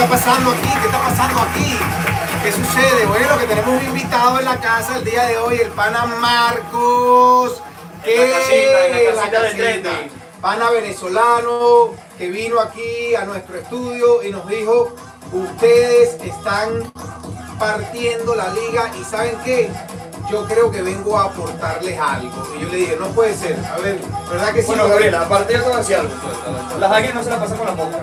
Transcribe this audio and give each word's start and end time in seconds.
está 0.00 0.16
pasando 0.16 0.50
aquí? 0.52 0.68
¿Qué 0.80 0.86
está 0.86 0.98
pasando 0.98 1.40
aquí? 1.40 1.78
¿Qué 2.42 2.52
sucede? 2.52 3.06
Bueno, 3.06 3.38
que 3.38 3.44
tenemos 3.44 3.82
un 3.82 3.86
invitado 3.86 4.38
en 4.38 4.46
la 4.46 4.56
casa 4.58 4.96
el 4.96 5.04
día 5.04 5.26
de 5.26 5.36
hoy, 5.36 5.58
el 5.58 5.70
pana 5.72 6.06
Marcos. 6.06 7.60
Que 8.02 8.24
En 8.24 8.30
la 8.30 8.38
casita, 8.38 8.86
en 8.86 8.92
la 8.92 9.12
casita 9.12 9.42
del 9.42 9.56
casita. 9.56 9.90
Trendy. 9.90 10.10
Pana 10.40 10.70
venezolano 10.70 11.90
que 12.16 12.28
vino 12.30 12.60
aquí 12.60 13.14
a 13.14 13.26
nuestro 13.26 13.58
estudio 13.58 14.22
y 14.22 14.30
nos 14.30 14.48
dijo, 14.48 14.94
ustedes 15.32 16.16
están 16.24 16.90
partiendo 17.58 18.34
la 18.34 18.48
liga 18.54 18.90
y 18.98 19.04
¿saben 19.04 19.36
qué? 19.44 19.70
Yo 20.30 20.44
creo 20.46 20.70
que 20.70 20.82
vengo 20.82 21.18
a 21.18 21.24
aportarles 21.24 21.98
algo. 21.98 22.46
Y 22.56 22.60
yo 22.60 22.68
le 22.68 22.76
dije, 22.76 22.96
no 22.98 23.08
puede 23.08 23.34
ser. 23.34 23.58
A 23.66 23.78
ver, 23.78 23.98
¿verdad 24.30 24.52
que 24.52 24.62
sí? 24.62 24.68
Bueno, 24.68 24.88
Gabriela, 24.88 25.22
aparte 25.22 25.54
yo 25.54 25.60
te 25.60 25.64
voy 25.64 25.74
a 25.74 25.78
decir 25.78 25.96
algo. 25.96 26.12
Las 26.78 26.92
águilas 26.92 27.14
no 27.14 27.22
se 27.24 27.30
las 27.30 27.38
pasan 27.40 27.58
con 27.58 27.66
la 27.66 27.74
boca. 27.74 27.98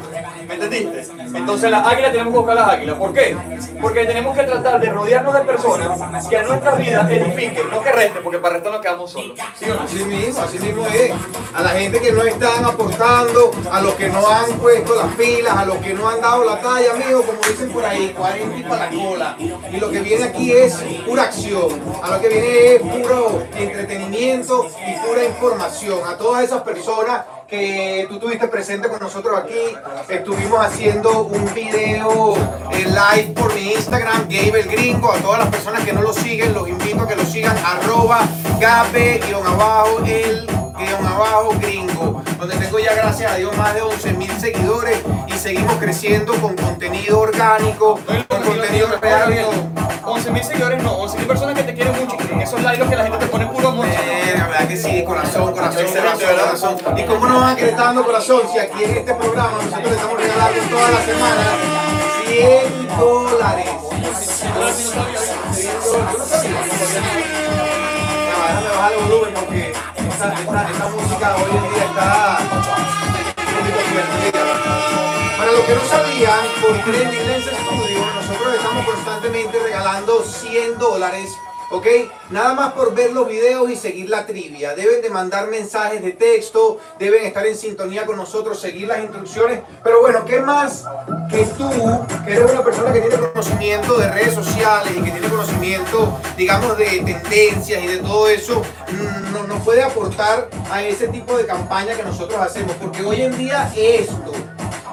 ¿Me 0.47 0.53
entendiste? 0.53 1.07
Entonces 1.33 1.69
las 1.69 1.85
águilas 1.85 2.11
tenemos 2.11 2.33
que 2.33 2.39
buscar 2.39 2.55
las 2.55 2.69
águilas. 2.69 2.95
¿Por 2.97 3.13
qué? 3.13 3.37
Porque 3.81 4.05
tenemos 4.05 4.35
que 4.35 4.43
tratar 4.43 4.79
de 4.79 4.89
rodearnos 4.89 5.33
de 5.33 5.41
personas 5.41 6.27
que 6.27 6.37
a 6.37 6.43
nuestras 6.43 6.77
vidas 6.77 7.11
edifiquen, 7.11 7.69
no 7.69 7.81
que 7.81 7.91
resten, 7.91 8.23
porque 8.23 8.39
para 8.39 8.55
restar 8.55 8.71
nos 8.71 8.81
quedamos 8.81 9.11
solos. 9.11 9.37
¿Sí 9.59 9.69
o 9.69 9.75
no? 9.75 9.81
Así 9.81 10.05
mismo, 10.05 10.41
así 10.41 10.59
mismo 10.59 10.87
es. 10.87 11.11
A 11.53 11.61
la 11.61 11.69
gente 11.69 11.99
que 11.99 12.11
no 12.11 12.23
están 12.23 12.63
aportando, 12.63 13.51
a 13.71 13.81
los 13.81 13.93
que 13.95 14.09
no 14.09 14.27
han 14.27 14.51
puesto 14.53 14.95
las 14.95 15.13
pilas, 15.15 15.57
a 15.57 15.65
los 15.65 15.77
que 15.77 15.93
no 15.93 16.07
han 16.09 16.21
dado 16.21 16.43
la 16.43 16.59
talla, 16.59 16.91
amigo, 16.93 17.23
como 17.23 17.39
dicen 17.39 17.69
por 17.71 17.85
ahí, 17.85 18.13
40 18.17 18.69
para 18.69 18.89
la 18.89 19.03
cola. 19.03 19.35
Y 19.37 19.77
lo 19.77 19.91
que 19.91 19.99
viene 19.99 20.23
aquí 20.23 20.51
es 20.53 20.75
pura 21.05 21.23
acción. 21.23 21.81
A 22.01 22.09
lo 22.17 22.23
que 22.23 22.29
viene 22.29 22.75
es 22.75 22.81
puro 22.81 23.43
entretenimiento 23.55 24.65
y 24.65 25.07
pura 25.07 25.23
información. 25.23 25.99
A 26.07 26.17
todas 26.17 26.43
esas 26.43 26.63
personas 26.63 27.21
que 27.47 28.07
tú 28.09 28.17
tuviste 28.17 28.47
presente 28.47 28.89
con 28.89 28.99
nosotros 28.99 29.37
aquí, 29.37 29.77
estuvimos 30.09 30.59
haciendo 30.65 31.23
un 31.23 31.53
video 31.53 32.35
eh, 32.71 32.85
live 32.85 33.33
por 33.35 33.53
mi 33.53 33.73
Instagram, 33.73 34.23
Gabe 34.23 34.61
el 34.61 34.67
Gringo. 34.67 35.11
A 35.11 35.17
todas 35.17 35.39
las 35.39 35.49
personas 35.49 35.85
que 35.85 35.93
no 35.93 36.01
lo 36.01 36.11
siguen, 36.11 36.55
los 36.55 36.67
invito 36.67 37.01
a 37.03 37.07
que 37.07 37.15
lo 37.15 37.23
sigan, 37.23 37.55
arroba 37.63 38.27
Gabe, 38.59 39.21
abajo, 39.45 39.99
el 39.99 40.47
guion 40.47 41.05
abajo 41.05 41.55
gringo, 41.59 42.23
donde 42.39 42.55
tengo 42.55 42.79
ya 42.79 42.95
gracias 42.95 43.31
a 43.31 43.35
Dios 43.35 43.55
más 43.57 43.73
de 43.75 43.81
11 43.81 44.13
mil 44.13 44.31
seguidores 44.39 44.99
y 45.27 45.33
seguimos 45.33 45.75
creciendo 45.75 46.33
con 46.41 46.55
contenido 46.55 47.19
orgánico, 47.19 47.99
con 48.27 48.43
contenido 48.43 48.87
real. 48.99 49.86
11 50.07 50.31
mil 50.31 50.43
seguidores 50.43 50.81
no, 50.81 50.93
11 50.93 51.17
mil 51.17 51.27
personas 51.27 51.55
que 51.55 51.63
te 51.63 51.73
quieren 51.73 51.93
mucho. 51.99 52.15
En 52.31 52.41
esos 52.41 52.61
likes 52.63 52.87
que 52.87 52.95
la 52.95 53.03
gente 53.03 53.17
te 53.17 53.27
pone 53.27 53.45
puro 53.47 53.67
amor. 53.67 53.85
Eh, 53.87 54.35
la 54.37 54.47
verdad 54.47 54.67
que 54.67 54.77
sí, 54.77 55.03
corazón, 55.03 55.53
corazón, 55.53 55.85
corazón, 55.85 56.77
corazón. 56.77 56.97
¿Y 56.97 57.03
cómo 57.03 57.27
no 57.27 57.41
van 57.41 57.49
a 57.51 57.55
querer 57.55 57.71
estar 57.71 57.87
dando 57.87 58.05
corazón 58.05 58.41
si 58.51 58.57
aquí 58.57 58.85
en 58.85 58.97
este 58.97 59.13
programa 59.13 59.51
nosotros 59.61 59.83
le 59.83 59.95
estamos 59.95 60.17
regalando 60.17 60.61
toda 60.69 60.91
la 60.91 61.01
semana 61.01 61.43
100 62.25 62.97
dólares? 62.97 63.69
100 65.51 65.67
Déjame 68.47 68.69
bajar 68.69 68.93
el 68.93 68.99
volumen 69.03 69.33
porque 69.33 69.73
esta, 70.09 70.33
esta, 70.33 70.69
esta 70.71 70.87
música 70.87 71.35
hoy 71.35 71.57
en 71.57 71.73
día 71.73 71.83
está 71.83 72.36
que 75.67 75.75
no 75.75 75.85
sabían, 75.89 76.39
por 76.61 76.71
Lens 76.93 77.45
Studio, 77.45 77.99
nosotros 78.15 78.55
estamos 78.55 78.85
constantemente 78.85 79.59
regalando 79.59 80.23
100 80.23 80.77
dólares. 80.77 81.29
¿Ok? 81.69 81.85
Nada 82.29 82.53
más 82.53 82.71
por 82.71 82.95
ver 82.95 83.11
los 83.11 83.27
videos 83.27 83.69
y 83.69 83.75
seguir 83.75 84.09
la 84.09 84.25
trivia. 84.25 84.73
Deben 84.73 85.01
de 85.01 85.09
mandar 85.09 85.47
mensajes 85.49 86.01
de 86.01 86.13
texto, 86.13 86.79
deben 86.97 87.25
estar 87.25 87.45
en 87.45 87.57
sintonía 87.57 88.05
con 88.05 88.15
nosotros, 88.15 88.57
seguir 88.57 88.87
las 88.87 88.99
instrucciones. 89.01 89.59
Pero 89.83 89.99
bueno, 89.99 90.23
¿qué 90.23 90.39
más 90.39 90.85
que 91.29 91.43
tú, 91.57 91.69
que 92.25 92.31
eres 92.31 92.49
una 92.53 92.63
persona 92.63 92.93
que 92.93 93.01
tiene 93.01 93.17
conocimiento 93.17 93.97
de 93.97 94.09
redes 94.09 94.33
sociales 94.33 94.93
y 94.95 95.01
que 95.03 95.11
tiene 95.11 95.27
conocimiento, 95.27 96.17
digamos, 96.37 96.77
de 96.77 96.85
tendencias 97.01 97.83
y 97.83 97.87
de 97.87 97.97
todo 97.97 98.29
eso, 98.29 98.61
mm, 98.87 99.33
no- 99.33 99.43
nos 99.43 99.61
puede 99.63 99.83
aportar 99.83 100.47
a 100.71 100.81
ese 100.83 101.09
tipo 101.09 101.35
de 101.37 101.45
campaña 101.45 101.95
que 101.97 102.03
nosotros 102.03 102.39
hacemos? 102.39 102.77
Porque 102.81 103.03
hoy 103.03 103.23
en 103.23 103.37
día 103.37 103.69
esto 103.75 104.31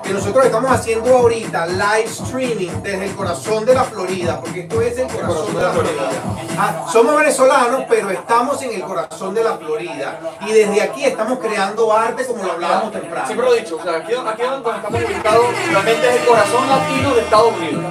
que 0.05 0.13
nosotros 0.13 0.45
estamos 0.45 0.71
haciendo 0.71 1.17
ahorita 1.17 1.67
live 1.67 2.05
streaming 2.05 2.71
desde 2.83 3.05
el 3.07 3.15
corazón 3.15 3.65
de 3.65 3.75
la 3.75 3.85
Florida, 3.85 4.41
porque 4.41 4.61
esto 4.61 4.81
es 4.83 4.99
el 4.99 5.07
corazón 5.09 5.55
de 5.57 5.63
la 5.63 5.71
Florida. 5.73 6.11
Ah, 6.59 6.87
somos 6.93 7.17
venezolanos, 7.17 7.85
pero 7.89 8.11
estamos 8.11 8.61
en 8.63 8.75
el 8.75 8.83
corazón 8.83 9.35
de 9.35 9.43
la 9.45 9.57
Florida. 9.57 10.21
Y 10.47 10.53
desde 10.53 10.83
aquí 10.83 11.05
estamos 11.05 11.39
creando 11.39 11.93
arte 11.93 12.25
como 12.27 12.45
lo 12.45 12.53
hablábamos 12.53 12.93
temprano. 12.93 13.27
Siempre 13.27 13.47
lo 13.47 13.55
he 13.55 13.61
dicho, 13.61 13.77
o 13.77 13.83
sea, 13.83 13.97
aquí, 13.97 14.13
aquí 14.15 14.43
donde 14.43 14.71
estamos 14.71 15.01
ubicados 15.05 15.45
realmente 15.71 16.09
es 16.11 16.21
el 16.21 16.27
corazón 16.27 16.69
latino 16.69 17.15
de 17.15 17.21
Estados 17.23 17.53
Unidos. 17.57 17.85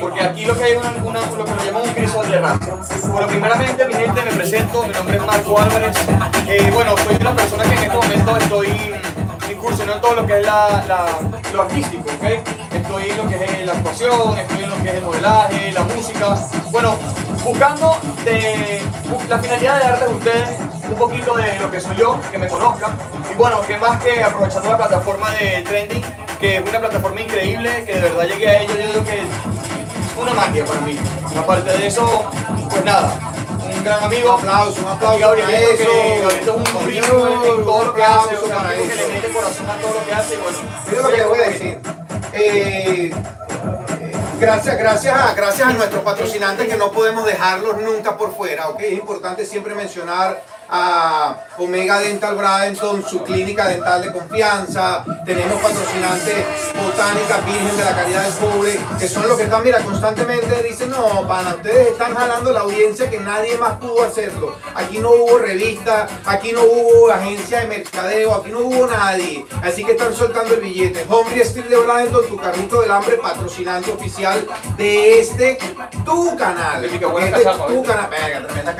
Porque 0.00 0.20
aquí 0.20 0.44
lo 0.44 0.56
que 0.56 0.64
hay 0.64 0.72
es 0.72 0.78
una, 0.78 0.90
una- 1.04 1.20
lo 1.20 1.44
que 1.44 1.66
llamamos 1.66 1.88
un 1.88 1.94
crisol 1.94 2.30
de 2.30 2.38
raza. 2.38 2.76
Bueno, 3.08 3.26
primeramente, 3.26 3.84
mi 3.86 3.94
gente, 3.94 4.22
me 4.22 4.30
presento, 4.32 4.82
mi 4.84 4.92
nombre 4.94 5.16
es 5.16 5.26
Marco 5.26 5.58
Álvarez. 5.60 5.96
Eh, 6.46 6.70
bueno, 6.72 6.94
soy 6.96 7.16
una 7.20 7.34
persona 7.34 7.64
que 7.64 7.74
en 7.74 7.82
este 7.82 7.96
momento 7.96 8.36
estoy 8.36 8.94
incursionando 9.50 9.94
en 9.96 10.00
todo 10.00 10.14
lo 10.14 10.26
que 10.26 10.38
es 10.40 10.46
la, 10.46 10.84
la- 10.86 11.39
lo 11.52 11.62
artístico, 11.62 12.04
¿ok? 12.04 12.74
Estoy 12.74 13.10
en 13.10 13.16
lo 13.16 13.28
que 13.28 13.44
es 13.44 13.66
la 13.66 13.72
actuación, 13.72 14.38
estoy 14.38 14.64
en 14.64 14.70
lo 14.70 14.82
que 14.82 14.88
es 14.88 14.94
el 14.94 15.04
modelaje, 15.04 15.72
la 15.72 15.82
música. 15.84 16.36
Bueno, 16.70 16.96
buscando 17.44 17.98
de, 18.24 18.82
la 19.28 19.38
finalidad 19.38 19.78
de 19.78 19.84
darles 19.90 20.08
a 20.08 20.12
ustedes 20.12 20.48
un 20.88 20.94
poquito 20.96 21.36
de 21.36 21.58
lo 21.58 21.70
que 21.70 21.80
soy 21.80 21.96
yo, 21.96 22.20
que 22.30 22.38
me 22.38 22.48
conozcan. 22.48 22.92
Y 23.30 23.34
bueno, 23.34 23.60
que 23.62 23.76
más 23.78 24.02
que 24.02 24.22
aprovechando 24.22 24.70
la 24.70 24.76
plataforma 24.76 25.30
de 25.32 25.62
Trending, 25.62 26.04
que 26.40 26.56
es 26.56 26.68
una 26.68 26.80
plataforma 26.80 27.20
increíble, 27.20 27.84
que 27.84 27.94
de 27.94 28.00
verdad 28.00 28.24
llegué 28.24 28.48
a 28.48 28.62
ello, 28.62 28.74
yo 28.74 28.90
creo 28.90 29.04
que 29.04 29.18
es 29.20 29.26
una 30.20 30.34
magia 30.34 30.64
para 30.64 30.80
mí. 30.80 30.98
Aparte 31.36 31.78
de 31.78 31.86
eso, 31.86 32.30
pues 32.70 32.84
nada, 32.84 33.29
un 33.80 33.84
gran 33.84 34.04
amigo. 34.04 34.34
Un 34.34 34.40
aplauso, 34.40 34.80
un 34.80 34.88
aplauso 34.88 35.18
Y 35.18 35.20
Gabrielito, 35.20 35.52
para 35.52 35.72
eso. 35.72 35.90
Gabrielito 36.22 36.50
es 36.50 36.56
un 36.56 36.64
que 36.64 37.12
un 37.12 37.88
aplauso 37.88 38.48
para 38.48 38.74
que 38.74 38.94
le 38.94 39.08
mete 39.08 39.28
corazón 39.32 39.70
a 39.70 39.76
todo 39.76 39.94
lo 39.94 40.06
que 40.06 40.12
hace. 40.12 40.36
Bueno, 40.36 40.58
Mira 40.88 41.02
lo 41.02 41.08
que 41.08 41.16
les 41.16 41.28
voy 41.28 41.38
a 41.38 41.48
decir. 41.48 41.78
Eh, 42.32 43.10
gracias, 44.38 44.78
gracias, 44.78 45.16
a, 45.16 45.34
gracias 45.34 45.68
a 45.68 45.72
nuestros 45.72 46.02
patrocinantes 46.02 46.68
que 46.68 46.76
no 46.76 46.92
podemos 46.92 47.24
dejarlos 47.24 47.78
nunca 47.80 48.16
por 48.16 48.36
fuera. 48.36 48.68
¿ok? 48.68 48.80
Es 48.80 48.92
importante 48.92 49.44
siempre 49.44 49.74
mencionar 49.74 50.42
a 50.70 51.36
Omega 51.58 51.98
Dental 52.00 52.36
Bradenton, 52.36 53.04
su 53.06 53.22
clínica 53.22 53.68
dental 53.68 54.02
de 54.02 54.12
confianza. 54.12 55.04
Tenemos 55.24 55.60
patrocinantes 55.60 56.44
Botánica 56.80 57.38
Virgen 57.44 57.76
de 57.76 57.84
la 57.84 57.94
Caridad 57.94 58.22
del 58.22 58.32
Pobre, 58.34 58.80
que 58.98 59.08
son 59.08 59.28
los 59.28 59.36
que 59.36 59.44
están, 59.44 59.62
mira, 59.62 59.80
constantemente 59.80 60.62
dicen, 60.62 60.90
no, 60.90 61.26
pana, 61.26 61.56
ustedes 61.56 61.88
están 61.88 62.14
jalando 62.14 62.52
la 62.52 62.60
audiencia 62.60 63.10
que 63.10 63.18
nadie 63.18 63.56
más 63.58 63.78
pudo 63.78 64.04
hacerlo. 64.04 64.56
Aquí 64.74 64.98
no 64.98 65.10
hubo 65.10 65.38
revista, 65.38 66.08
aquí 66.24 66.52
no 66.52 66.62
hubo 66.62 67.10
agencia 67.10 67.60
de 67.60 67.66
mercadeo, 67.66 68.34
aquí 68.34 68.50
no 68.50 68.60
hubo 68.60 68.86
nadie. 68.86 69.44
Así 69.62 69.84
que 69.84 69.92
están 69.92 70.14
soltando 70.14 70.54
el 70.54 70.60
billete. 70.60 71.04
Hombre 71.08 71.44
Steel 71.44 71.68
de 71.68 71.76
Bradenton, 71.76 72.28
tu 72.28 72.36
carrito 72.36 72.80
del 72.80 72.90
hambre, 72.90 73.16
patrocinante 73.16 73.90
oficial 73.90 74.46
de 74.76 75.20
este, 75.20 75.58
tu 76.04 76.36
canal. 76.36 76.84
Este 76.84 76.98
tu 76.98 77.82
canal. 77.82 78.10
Verga, 78.10 78.46
tremenda. 78.46 78.76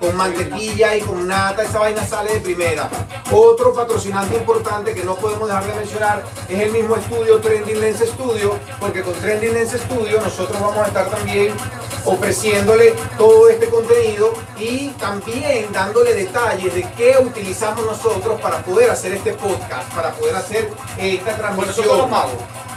Con 0.00 0.16
mantequilla 0.16 0.85
y 0.94 1.00
con 1.00 1.26
nata, 1.26 1.62
esa 1.64 1.78
vaina 1.78 2.06
sale 2.06 2.34
de 2.34 2.40
primera. 2.40 2.88
Otro 3.32 3.72
patrocinante 3.72 4.36
importante 4.36 4.94
que 4.94 5.02
no 5.02 5.16
podemos 5.16 5.48
dejar 5.48 5.66
de 5.66 5.74
mencionar 5.74 6.22
es 6.48 6.60
el 6.60 6.70
mismo 6.70 6.94
estudio 6.96 7.40
Trending 7.40 7.80
Lens 7.80 8.00
Studio, 8.00 8.58
porque 8.78 9.02
con 9.02 9.14
Trending 9.14 9.54
Lens 9.54 9.72
Studio 9.72 10.20
nosotros 10.20 10.60
vamos 10.60 10.76
a 10.78 10.86
estar 10.86 11.08
también 11.10 11.54
ofreciéndole 12.04 12.94
todo 13.18 13.48
este 13.48 13.68
contenido 13.68 14.32
y 14.58 14.88
también 14.90 15.72
dándole 15.72 16.14
detalles 16.14 16.72
de 16.74 16.82
qué 16.96 17.16
utilizamos 17.20 17.84
nosotros 17.84 18.40
para 18.40 18.62
poder 18.62 18.90
hacer 18.90 19.12
este 19.14 19.32
podcast, 19.32 19.92
para 19.94 20.12
poder 20.12 20.36
hacer 20.36 20.70
esta 20.98 21.24
Bueno, 21.24 21.38
transmisión. 21.38 21.84
esos 21.86 22.10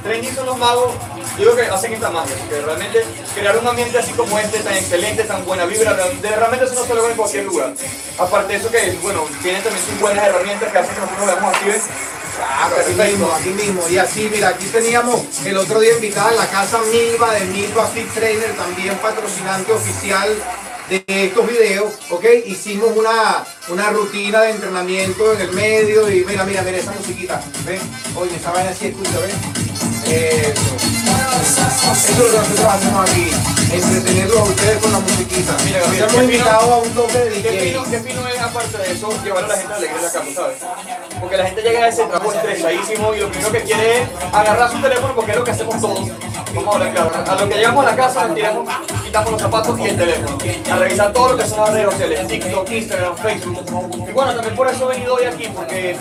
son 0.04 0.06
los 0.06 0.08
magos. 0.08 0.20
Trending 0.20 0.36
son 0.36 0.46
los 0.46 0.58
magos, 0.58 0.94
digo 1.38 1.56
que 1.56 1.62
hacen 1.64 1.94
esta 1.94 2.10
magia, 2.10 2.36
que 2.50 2.62
realmente 2.62 3.06
crear 3.34 3.58
un 3.58 3.68
ambiente 3.68 3.98
así 3.98 4.12
como 4.14 4.38
este, 4.40 4.60
tan 4.60 4.74
excelente, 4.74 5.24
tan 5.24 5.46
buena 5.46 5.66
vibra, 5.66 5.94
de, 5.94 6.30
realmente 6.36 6.66
eso 6.66 6.76
no 6.76 6.86
se 6.86 6.96
logra 6.96 7.12
en 7.12 7.18
cualquier 7.18 7.46
lugar. 7.46 7.74
Aparte 8.18 8.54
de 8.54 8.60
eso 8.60 8.72
que, 8.72 8.98
bueno, 9.02 9.26
tienen 9.42 9.62
también 9.62 9.86
sus 9.86 10.00
buenas 10.00 10.26
herramientas 10.26 10.72
que 10.72 10.78
hacen 10.78 10.96
que 10.96 11.02
nosotros 11.02 11.26
veamos 11.28 11.56
así, 11.56 11.66
¿ves? 11.66 11.84
Claro, 12.38 12.76
aquí 12.80 13.12
mismo, 13.12 13.32
aquí 13.34 13.50
mismo. 13.50 13.90
Y 13.90 13.98
así, 13.98 14.30
mira, 14.32 14.50
aquí 14.50 14.66
teníamos 14.68 15.46
el 15.46 15.58
otro 15.58 15.80
día 15.82 15.94
invitada 15.94 16.32
en 16.32 16.38
la 16.38 16.48
casa 16.48 16.80
Milva 16.92 17.34
de 17.34 17.46
Milva 17.46 17.88
Fit 17.88 18.10
Trainer, 18.14 18.56
también 18.56 18.96
patrocinante 18.98 19.74
oficial 19.74 20.30
de 20.90 21.04
estos 21.08 21.48
videos, 21.48 21.94
¿ok? 22.10 22.26
Hicimos 22.46 22.96
una, 22.96 23.44
una 23.68 23.90
rutina 23.92 24.42
de 24.42 24.52
entrenamiento 24.52 25.34
en 25.34 25.42
el 25.42 25.52
medio 25.52 26.10
y 26.10 26.26
mira, 26.26 26.44
mira, 26.46 26.64
mira 26.64 26.78
esa 26.78 26.92
musiquita, 26.92 27.42
¿ves? 27.66 27.82
Oye, 28.16 28.36
esa 28.36 28.52
vaina 28.52 28.72
así 28.72 28.88
escucha, 28.88 29.20
¿ves? 29.20 29.59
Eso. 30.10 30.76
Eso 31.92 32.26
es 32.26 32.34
lo 32.34 32.42
que 32.42 33.59
entretenerlos 33.72 34.38
a 34.38 34.44
ustedes 34.44 34.78
con 34.78 34.92
la 34.92 35.00
musiquita. 35.00 35.56
Mira, 35.66 35.80
Gabriel, 35.82 36.06
hemos 36.10 36.24
invitado 36.24 36.74
a 36.74 36.78
un 36.78 36.90
toque 36.90 37.18
de 37.18 37.42
¿Qué 37.42 37.50
fino, 37.50 37.84
qué 37.84 38.00
fino 38.00 38.28
es, 38.28 38.40
aparte 38.40 38.78
de 38.78 38.92
eso, 38.92 39.24
llevar 39.24 39.44
a 39.44 39.48
la 39.48 39.58
gente 39.58 39.74
alegre 39.74 39.98
a 39.98 40.02
la 40.02 40.12
cama, 40.12 40.26
¿sabes? 40.34 40.58
Porque 41.20 41.38
la 41.38 41.46
gente 41.46 41.62
llega 41.62 41.86
a 41.86 41.88
ese 41.88 42.04
trabajo 42.06 42.34
estresadísimo 42.34 43.14
y 43.14 43.20
lo 43.20 43.30
primero 43.30 43.52
que 43.52 43.62
quiere 43.62 44.02
es 44.02 44.10
agarrar 44.34 44.72
su 44.72 44.82
teléfono 44.82 45.16
porque 45.16 45.32
es 45.32 45.38
lo 45.38 45.44
que 45.44 45.52
hacemos 45.52 45.82
todos. 45.82 46.10
Vamos 46.54 46.74
a 46.74 46.78
hablar 46.78 46.94
claro. 46.94 47.12
A 47.28 47.36
lo 47.36 47.50
que 47.50 47.56
llegamos 47.56 47.86
a 47.86 47.90
la 47.92 47.96
casa, 47.96 48.26
nos 48.26 48.36
tiramos, 48.36 48.68
quitamos 49.04 49.32
los 49.32 49.42
zapatos 49.42 49.80
y 49.80 49.84
el 49.84 49.98
teléfono. 49.98 50.38
A 50.72 50.76
revisar 50.78 51.14
todo 51.14 51.30
lo 51.30 51.38
que 51.38 51.46
son 51.46 51.60
las 51.60 51.74
redes 51.74 51.92
sociales, 51.92 52.28
TikTok, 52.28 52.72
Instagram, 52.72 53.18
Facebook. 53.18 54.06
Y 54.08 54.12
bueno, 54.12 54.34
también 54.34 54.56
por 54.56 54.68
eso 54.68 54.92
he 54.92 54.96
venido 54.96 55.16
hoy 55.16 55.26
aquí, 55.26 55.48
porque 55.54 55.96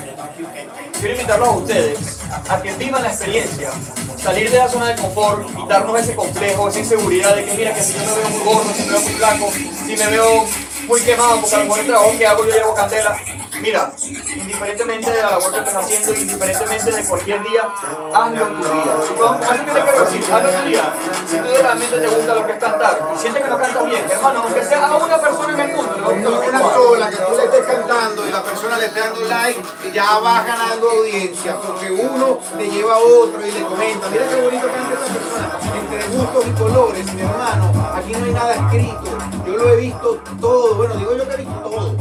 quiero 0.98 1.14
invitarlos 1.14 1.48
a 1.48 1.52
ustedes 1.52 2.18
a 2.48 2.62
que 2.62 2.72
vivan 2.72 3.02
la 3.02 3.08
experiencia, 3.08 3.70
salir 4.18 4.50
de 4.50 4.58
la 4.58 4.68
zona 4.68 4.88
de 4.88 5.00
confort, 5.00 5.46
quitarnos 5.54 6.00
ese 6.00 6.14
complejo, 6.14 6.68
esa 6.68 6.78
inseguridad 6.80 7.36
de 7.36 7.44
que 7.44 7.54
mira 7.54 7.74
que 7.74 7.82
si 7.82 7.94
yo 7.94 8.00
me 8.00 8.14
veo 8.14 8.28
muy 8.30 8.44
gordo, 8.44 8.74
si 8.74 8.82
me 8.82 8.90
veo 8.90 9.00
muy 9.00 9.12
flaco, 9.12 9.52
si 9.86 9.96
me 9.96 10.06
veo 10.06 10.46
muy 10.86 11.00
quemado, 11.02 11.40
porque 11.40 11.54
a 11.54 11.58
lo 11.58 11.64
mejor 11.64 11.80
el 11.80 11.86
trabajo 11.86 12.18
que 12.18 12.26
hago 12.26 12.44
yo 12.44 12.54
llevo 12.54 12.74
candela. 12.74 13.20
Mira, 13.60 13.92
indiferentemente 14.00 15.10
de 15.10 15.22
la 15.22 15.30
labor 15.32 15.52
que 15.52 15.58
estés 15.58 15.74
haciendo, 15.74 16.14
indiferentemente 16.14 16.92
de 16.92 17.04
cualquier 17.04 17.42
día, 17.42 17.68
hazlo 18.14 18.46
en 18.46 18.56
tu 18.56 18.62
que 18.62 19.72
te 19.72 19.82
quiero 19.82 20.04
decir, 20.04 20.24
hazlo 20.32 20.48
en 20.48 20.60
tu 20.60 20.68
vida. 20.68 20.94
Si 21.26 21.36
tú 21.36 21.48
realmente 21.60 21.98
te 21.98 22.06
gusta 22.06 22.34
lo 22.34 22.46
que 22.46 22.52
es 22.52 22.58
cantar, 22.58 23.10
y 23.14 23.18
sientes 23.18 23.42
que 23.42 23.50
no 23.50 23.58
cantas 23.58 23.84
bien, 23.86 24.04
hermano, 24.10 24.42
aunque 24.44 24.64
sea 24.64 24.86
a 24.86 24.96
una 24.96 25.18
persona 25.20 25.54
en 25.54 25.60
el 25.70 25.76
mundo, 25.76 25.94
le 25.96 26.02
gusta 26.02 26.30
lo 26.30 26.40
que 26.40 26.48
una 26.48 26.60
sola 26.60 27.10
que 27.10 27.16
tú 27.16 27.36
le 27.36 27.44
estés 27.44 27.66
cantando 27.66 28.26
y 28.28 28.30
la 28.30 28.42
persona 28.42 28.78
le 28.78 28.86
esté 28.86 29.00
dando 29.00 29.20
like, 29.22 29.62
ya 29.92 30.18
vas 30.20 30.46
ganando 30.46 30.90
audiencia, 30.90 31.56
porque 31.56 31.90
uno 31.90 32.38
le 32.56 32.70
lleva 32.70 32.94
a 32.94 32.98
otro 32.98 33.44
y 33.44 33.50
le 33.50 33.62
comenta, 33.62 34.08
mira 34.08 34.28
qué 34.28 34.40
bonito 34.40 34.66
canta 34.68 34.94
esta 34.94 35.06
persona, 35.18 35.58
entre 35.74 36.16
gustos 36.16 36.46
y 36.46 36.50
colores, 36.52 37.12
mi 37.12 37.20
hermano, 37.22 37.92
aquí 37.96 38.12
no 38.12 38.24
hay 38.24 38.32
nada 38.32 38.54
escrito, 38.54 39.17
yo 39.52 39.56
lo 39.58 39.68
he 39.70 39.76
visto 39.76 40.20
todo, 40.40 40.74
bueno, 40.76 40.94
digo 40.96 41.16
yo 41.16 41.28
que 41.28 41.34
he 41.34 41.36
visto 41.38 41.54
todo, 41.60 41.94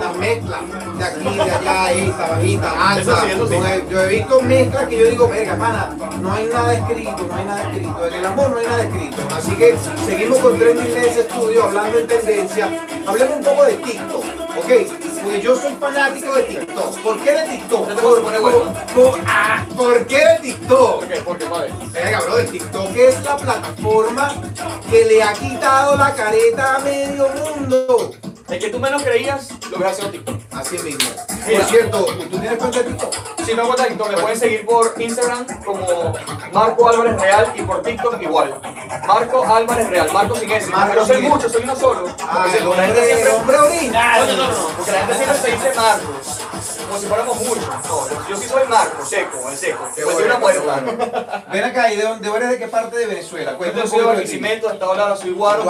la 0.00 0.12
mezcla 0.12 0.60
de 0.98 1.04
aquí, 1.04 1.24
de 1.34 1.42
allá, 1.42 1.92
esta, 1.92 2.28
bajita, 2.28 2.90
alta, 2.90 3.20
sí, 3.22 3.28
sí. 3.30 3.38
con 3.38 3.66
el- 3.66 3.88
yo 3.88 4.02
he 4.02 4.08
visto 4.08 4.40
mezclas 4.42 4.88
que 4.88 4.98
yo 4.98 5.06
digo, 5.06 5.28
verga, 5.28 5.56
pana, 5.56 5.96
no 6.20 6.32
hay 6.32 6.46
nada 6.46 6.74
escrito, 6.74 7.26
no 7.28 7.34
hay 7.34 7.44
nada 7.44 7.62
escrito, 7.62 8.06
en 8.06 8.14
el 8.14 8.26
amor 8.26 8.50
no 8.50 8.58
hay 8.58 8.66
nada 8.66 8.82
escrito, 8.84 9.22
así 9.36 9.50
que 9.56 9.74
seguimos 10.06 10.38
con 10.38 10.58
Trending 10.58 10.94
Lens 10.94 11.16
Studio 11.30 11.64
hablando 11.64 11.98
en 11.98 12.06
tendencia, 12.06 12.86
hablemos 13.06 13.36
un 13.36 13.44
poco 13.44 13.64
de 13.64 13.72
TikTok, 13.74 14.24
¿ok? 14.58 14.72
Porque 15.24 15.40
yo 15.40 15.56
soy 15.56 15.72
fanático 15.80 16.34
de 16.34 16.42
TikTok, 16.42 16.98
¿por 17.00 17.18
qué 17.20 17.32
de 17.32 17.42
TikTok? 17.48 17.88
Te 17.88 17.94
poner 17.94 18.40
por- 18.94 19.20
ah, 19.26 19.64
¿Por 19.74 20.06
qué 20.06 20.18
de 20.18 20.38
TikTok? 20.42 20.98
¿Por 21.00 21.08
qué? 21.08 21.20
Porque, 21.24 21.44
padre. 21.46 21.72
Venga, 21.92 22.20
bro, 22.20 22.38
el 22.38 22.50
TikTok 22.50 22.96
es 22.96 23.22
la 23.24 23.36
plataforma 23.36 24.34
que 24.90 25.04
le 25.06 25.22
ha 25.22 25.32
quitado 25.32 25.96
la 25.96 26.12
careta 26.14 26.73
medio 26.80 27.28
mundo. 27.28 28.33
El 28.48 28.58
que 28.58 28.68
tú 28.68 28.78
menos 28.78 29.02
creías, 29.02 29.48
lo 29.70 29.78
ves 29.78 29.92
haciendo 29.92 30.12
TikTok. 30.12 30.36
Así 30.52 30.78
mismo. 30.78 31.10
Mira. 31.46 31.60
Por 31.60 31.68
cierto, 31.68 32.04
¿tú 32.04 32.38
tienes 32.38 32.58
cuenta 32.58 32.78
de 32.78 32.84
TikTok? 32.84 33.14
Si 33.44 33.54
no 33.54 33.66
cuenta 33.66 33.86
TikTok, 33.86 34.08
me 34.10 34.16
pueden 34.18 34.38
seguir 34.38 34.66
por 34.66 34.94
Instagram 34.98 35.46
como 35.64 36.12
Marco 36.52 36.88
Álvarez 36.88 37.20
Real 37.20 37.52
y 37.54 37.62
por 37.62 37.82
TikTok 37.82 38.22
igual. 38.22 38.54
Marco 39.06 39.44
Álvarez 39.44 39.88
Real, 39.88 40.12
Marco 40.12 40.36
sin 40.36 40.50
S. 40.50 40.70
Marco 40.70 40.92
Pero 40.92 41.06
soy 41.06 41.22
mucho, 41.22 41.48
soy 41.48 41.62
uno 41.62 41.74
solo. 41.76 42.06
Ah, 42.20 42.46
Porque 42.46 42.76
la 42.76 42.86
gente 42.86 43.06
siempre. 43.06 43.32
No, 43.32 44.26
no, 44.26 44.36
no, 44.36 44.46
no, 44.46 44.68
porque 44.76 44.92
la 44.92 44.98
gente 44.98 45.14
siempre 45.14 45.38
se 45.38 45.50
dice 45.52 45.72
Marcos. 45.74 46.40
Como 46.86 46.98
si 47.00 47.06
fuéramos 47.06 47.36
muchos. 47.40 47.66
No, 47.66 48.28
yo 48.28 48.36
sí 48.36 48.46
soy 48.48 48.68
Marco, 48.68 49.06
seco, 49.06 49.50
el 49.50 49.56
seco. 49.56 49.88
Pues 49.94 50.14
soy 50.16 50.24
una 50.24 50.38
puerta. 50.38 51.44
Ven 51.50 51.64
acá, 51.64 51.92
¿y 51.92 51.96
de 51.96 52.02
dónde 52.02 52.28
eres 52.28 52.50
de 52.50 52.58
qué 52.58 52.68
parte 52.68 52.96
de 52.96 53.06
Venezuela? 53.06 53.52
Yo 53.52 53.58
Cuéntame 53.58 53.82
un 53.84 53.88
soy 53.90 54.00
de. 54.00 54.04
Barquisimeto, 54.06 54.68
hasta 54.68 54.84
ahora 54.84 55.16
soy 55.16 55.30
guaro. 55.32 55.64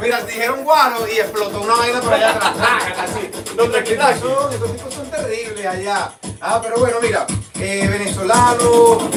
Mira, 0.00 0.22
dijeron 0.22 0.64
guaro 0.64 1.06
y 1.06 1.18
explotó 1.18 1.60
una 1.60 1.74
vaina 1.74 2.00
por 2.00 2.12
allá 2.14 2.30
atrás. 2.30 2.52
Así. 2.98 3.30
Los. 3.56 3.66
Son- 3.66 4.52
Esos 4.54 4.72
tipos 4.76 4.94
son 4.94 5.10
terribles 5.10 5.66
allá. 5.66 6.12
Ah, 6.40 6.58
pero 6.62 6.78
bueno, 6.78 6.96
mira, 7.02 7.26
eh, 7.58 7.86
venezolano, 7.90 9.10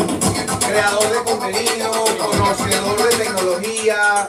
creador 0.67 1.09
de 1.09 1.23
contenido, 1.23 1.91
conocedor 2.17 3.09
de 3.09 3.15
tecnología. 3.15 4.27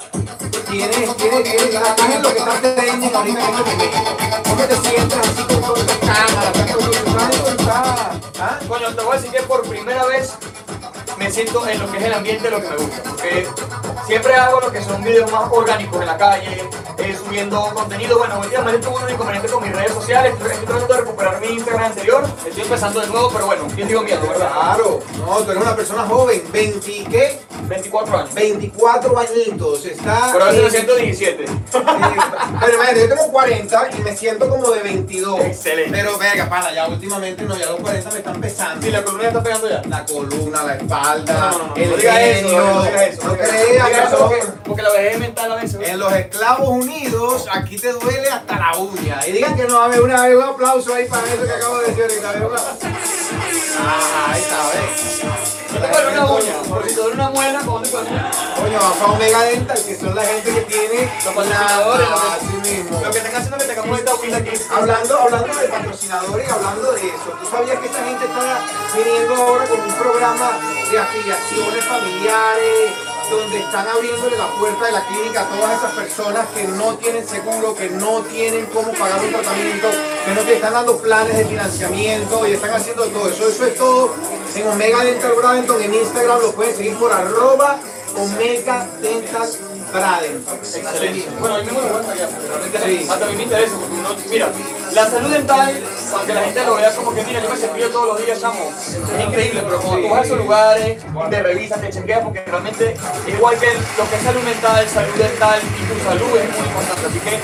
Tienes, 0.70 1.16
tienes, 1.16 1.42
tienes, 1.44 1.74
estás 1.74 2.10
en 2.10 2.22
lo 2.22 2.32
que 2.32 2.38
está 2.38 2.60
trending 2.60 3.14
ahorita 3.14 3.40
en 3.48 3.54
este 3.54 3.72
momento. 3.72 3.98
¿Cómo 4.44 4.64
te 4.64 4.76
sientes 4.76 5.18
así 5.18 5.42
con 5.42 5.60
todas 5.60 5.86
las 5.86 5.96
cámaras? 5.98 6.52
tanto 6.52 6.90
que 6.90 6.96
tú 6.98 7.10
sabes 7.18 7.44
dónde 7.44 7.62
está? 7.62 8.10
¿Ah? 8.40 8.58
Coño, 8.68 8.94
te 8.94 9.02
voy 9.02 9.12
a 9.16 9.20
decir 9.20 9.32
que 9.32 9.42
por 9.42 9.62
primera 9.68 10.04
vez 10.06 10.32
me 11.24 11.30
siento 11.30 11.66
en 11.66 11.78
lo 11.78 11.90
que 11.90 11.96
es 11.96 12.04
el 12.04 12.12
ambiente 12.12 12.50
lo 12.50 12.60
que 12.60 12.68
me 12.68 12.76
gusta. 12.76 13.02
Porque 13.02 13.48
siempre 14.06 14.34
hago 14.34 14.60
lo 14.60 14.70
que 14.70 14.82
son 14.82 15.02
videos 15.02 15.32
más 15.32 15.50
orgánicos 15.50 15.98
en 15.98 16.06
la 16.06 16.18
calle, 16.18 16.68
eh, 16.98 17.16
subiendo 17.16 17.62
contenido. 17.72 18.18
Bueno, 18.18 18.40
últimamente 18.40 18.86
tuve 18.86 19.02
un 19.02 19.10
inconveniente 19.10 19.48
con 19.50 19.62
mis 19.62 19.74
redes 19.74 19.92
sociales. 19.92 20.34
Estoy 20.34 20.66
tratando 20.66 20.94
de 20.94 21.00
recuperar 21.00 21.40
mi 21.40 21.46
Instagram 21.46 21.84
anterior. 21.84 22.24
Estoy 22.46 22.62
empezando 22.62 23.00
de 23.00 23.06
nuevo, 23.06 23.30
pero 23.32 23.46
bueno, 23.46 23.66
yo 23.74 23.86
digo 23.86 24.02
miedo, 24.02 24.20
¿verdad? 24.20 24.52
Claro, 24.52 25.00
no, 25.18 25.36
tú 25.38 25.50
eres 25.50 25.62
una 25.62 25.76
persona 25.76 26.02
joven, 26.06 26.42
20, 26.52 27.04
¿qué? 27.04 27.40
24 27.68 28.18
años. 28.18 28.34
24 28.34 29.18
añitos, 29.18 29.84
está... 29.86 30.28
Pero 30.32 30.44
a 30.44 30.48
veces 30.48 30.60
me 30.62 30.66
en- 30.66 30.72
siento 30.72 30.96
17. 30.96 31.44
Eh, 31.44 31.46
Pero 32.60 32.74
imagínate, 32.74 33.00
yo 33.00 33.08
tengo 33.08 33.32
40 33.32 33.88
y 33.98 34.02
me 34.02 34.16
siento 34.16 34.48
como 34.48 34.70
de 34.70 34.80
22. 34.82 35.40
Excelente. 35.40 35.90
Pero 35.92 36.18
verga, 36.18 36.48
pana, 36.48 36.72
ya 36.72 36.88
últimamente 36.88 37.42
no, 37.44 37.56
ya 37.56 37.66
los 37.66 37.80
40 37.80 38.10
me 38.10 38.18
están 38.18 38.40
pesando. 38.40 38.82
Si 38.84 38.90
la 38.92 39.02
columna 39.02 39.22
ya 39.24 39.28
está 39.28 39.42
pegando 39.42 39.68
ya. 39.68 39.82
La 39.88 40.04
columna, 40.04 40.62
la 40.64 40.74
espalda, 40.76 41.32
No, 41.52 41.58
no, 41.58 41.66
no, 41.68 41.76
el 41.76 41.90
no 41.90 41.96
digas 41.96 42.18
eso, 42.18 42.48
no 42.60 42.82
digas 42.84 43.02
eso. 43.02 43.24
No 43.28 43.34
creas 43.34 43.68
digas 43.70 43.88
que 43.88 43.98
eso 44.04 44.18
porque, 44.18 44.42
porque 44.64 44.82
la 44.82 44.90
vejez 44.92 45.18
mental 45.18 45.52
a 45.52 45.56
veces. 45.56 45.88
En 45.88 45.98
los 45.98 46.12
esclavos 46.12 46.68
unidos, 46.68 47.46
aquí 47.52 47.76
te 47.78 47.92
duele 47.92 48.28
hasta 48.30 48.58
la 48.58 48.76
uña. 48.78 49.26
Y 49.26 49.32
digan 49.32 49.56
que 49.56 49.64
no, 49.64 49.80
a 49.80 49.88
ver, 49.88 50.02
una 50.02 50.26
vez 50.26 50.36
un 50.36 50.42
aplauso 50.42 50.94
ahí 50.94 51.06
para 51.06 51.26
eso 51.26 51.42
que 51.44 51.50
acabo 51.50 51.78
de 51.78 51.86
decir 51.88 52.02
ahorita. 52.02 52.28
a 52.28 52.32
ver, 52.32 52.42
una- 52.44 52.60
Ah, 53.86 54.32
ahí 54.32 54.40
está, 54.40 54.56
¿ves? 54.68 55.43
No 55.74 55.80
te 55.80 55.88
duele 55.88 56.08
una 56.18 56.26
uña, 56.26 56.52
porque 56.68 56.88
si 56.90 57.00
una 57.00 57.30
muela, 57.30 57.60
¿cómo 57.64 57.80
te 57.82 57.90
duele? 57.90 58.10
Coño, 58.56 58.78
a 58.78 59.12
Omega 59.12 59.42
Dental, 59.42 59.78
que 59.84 59.96
son 59.96 60.14
la 60.14 60.24
gente 60.24 60.54
que 60.54 60.60
tiene 60.62 61.10
Los 61.24 61.34
patrocinadores, 61.34 62.08
la- 62.10 62.16
lo 62.16 62.20
que- 62.22 62.28
así 62.28 62.70
mismo. 62.74 63.00
Lo 63.04 63.10
que 63.10 63.18
están 63.18 63.34
haciendo 63.34 63.56
es 63.56 63.62
que 63.62 63.68
tengamos 63.74 63.98
esta 63.98 64.14
humilde 64.14 64.36
aquí. 64.36 64.50
Hablando, 64.74 65.18
hablando 65.20 65.54
de 65.54 65.68
patrocinadores 65.68 66.50
hablando 66.52 66.92
de 66.92 67.00
eso, 67.08 67.28
¿tú 67.40 67.46
sabías 67.50 67.78
que 67.80 67.86
esa 67.86 68.04
gente 68.04 68.24
está 68.24 68.58
viniendo 68.96 69.34
ahora 69.36 69.64
con 69.66 69.80
un 69.80 69.92
programa 69.94 70.50
de 70.90 70.98
afiliaciones 70.98 71.84
familiares, 71.84 72.90
donde 73.36 73.58
están 73.58 73.86
abriéndole 73.88 74.36
la 74.36 74.50
puerta 74.58 74.86
de 74.86 74.92
la 74.92 75.06
clínica 75.06 75.42
a 75.42 75.48
todas 75.48 75.78
esas 75.78 75.92
personas 75.92 76.46
que 76.54 76.64
no 76.64 76.96
tienen 76.96 77.26
seguro, 77.26 77.74
que 77.74 77.90
no 77.90 78.22
tienen 78.22 78.66
cómo 78.66 78.92
pagar 78.92 79.20
un 79.20 79.30
tratamiento, 79.30 79.88
que 80.24 80.34
no 80.34 80.40
te 80.42 80.54
están 80.54 80.72
dando 80.72 80.98
planes 80.98 81.36
de 81.36 81.44
financiamiento 81.44 82.46
y 82.46 82.52
están 82.52 82.70
haciendo 82.70 83.04
todo 83.06 83.28
eso? 83.28 83.48
Eso 83.48 83.66
es 83.66 83.74
todo 83.76 84.14
en 84.54 84.68
Omega 84.68 85.04
Dental 85.04 85.32
Bradenton, 85.36 85.82
en 85.82 85.94
Instagram 85.94 86.40
lo 86.40 86.52
pueden 86.52 86.76
seguir 86.76 86.96
por 86.96 87.12
arroba 87.12 87.78
Omega 88.16 88.86
Dental 89.00 89.48
Bradenton. 89.92 90.58
Así 90.60 90.78
Excelente. 90.80 91.28
Bueno, 91.38 91.54
a 91.56 91.58
mí 91.58 91.66
me 91.66 91.72
gusta 91.72 92.14
ya, 92.14 92.28
realmente 92.48 93.06
hasta 93.10 93.24
a 93.24 93.28
mí 93.28 93.36
me 93.36 93.42
interesa. 93.44 93.74
Porque 93.76 93.94
uno, 93.94 94.08
mira, 94.30 94.48
la 94.92 95.10
salud 95.10 95.30
dental, 95.30 95.82
aunque 96.14 96.34
la 96.34 96.42
gente 96.42 96.64
lo 96.64 96.74
vea 96.76 96.94
como 96.94 97.14
que, 97.14 97.22
mira, 97.24 97.42
yo 97.42 97.50
me 97.50 97.56
cepillo 97.56 97.90
todos 97.90 98.06
los 98.08 98.24
días, 98.24 98.40
chamo, 98.40 98.70
es 98.78 99.26
increíble, 99.26 99.62
pero 99.64 99.80
cuando 99.80 100.02
tú 100.02 100.08
vas 100.08 100.20
a 100.20 100.24
esos 100.24 100.38
lugares, 100.38 101.02
te 101.30 101.42
revisas, 101.42 101.80
te 101.80 101.90
chequeas, 101.90 102.22
porque 102.24 102.42
realmente, 102.46 102.96
igual 103.26 103.58
que 103.58 103.66
lo 103.66 104.10
que 104.10 104.16
es 104.16 104.22
salud 104.22 104.42
mental, 104.42 104.88
salud 104.88 105.14
dental 105.14 105.60
y 105.62 105.92
tu 105.92 106.04
salud 106.04 106.36
es 106.38 106.58
muy 106.58 106.66
importante. 106.68 107.06
Así 107.08 107.18
que 107.20 107.40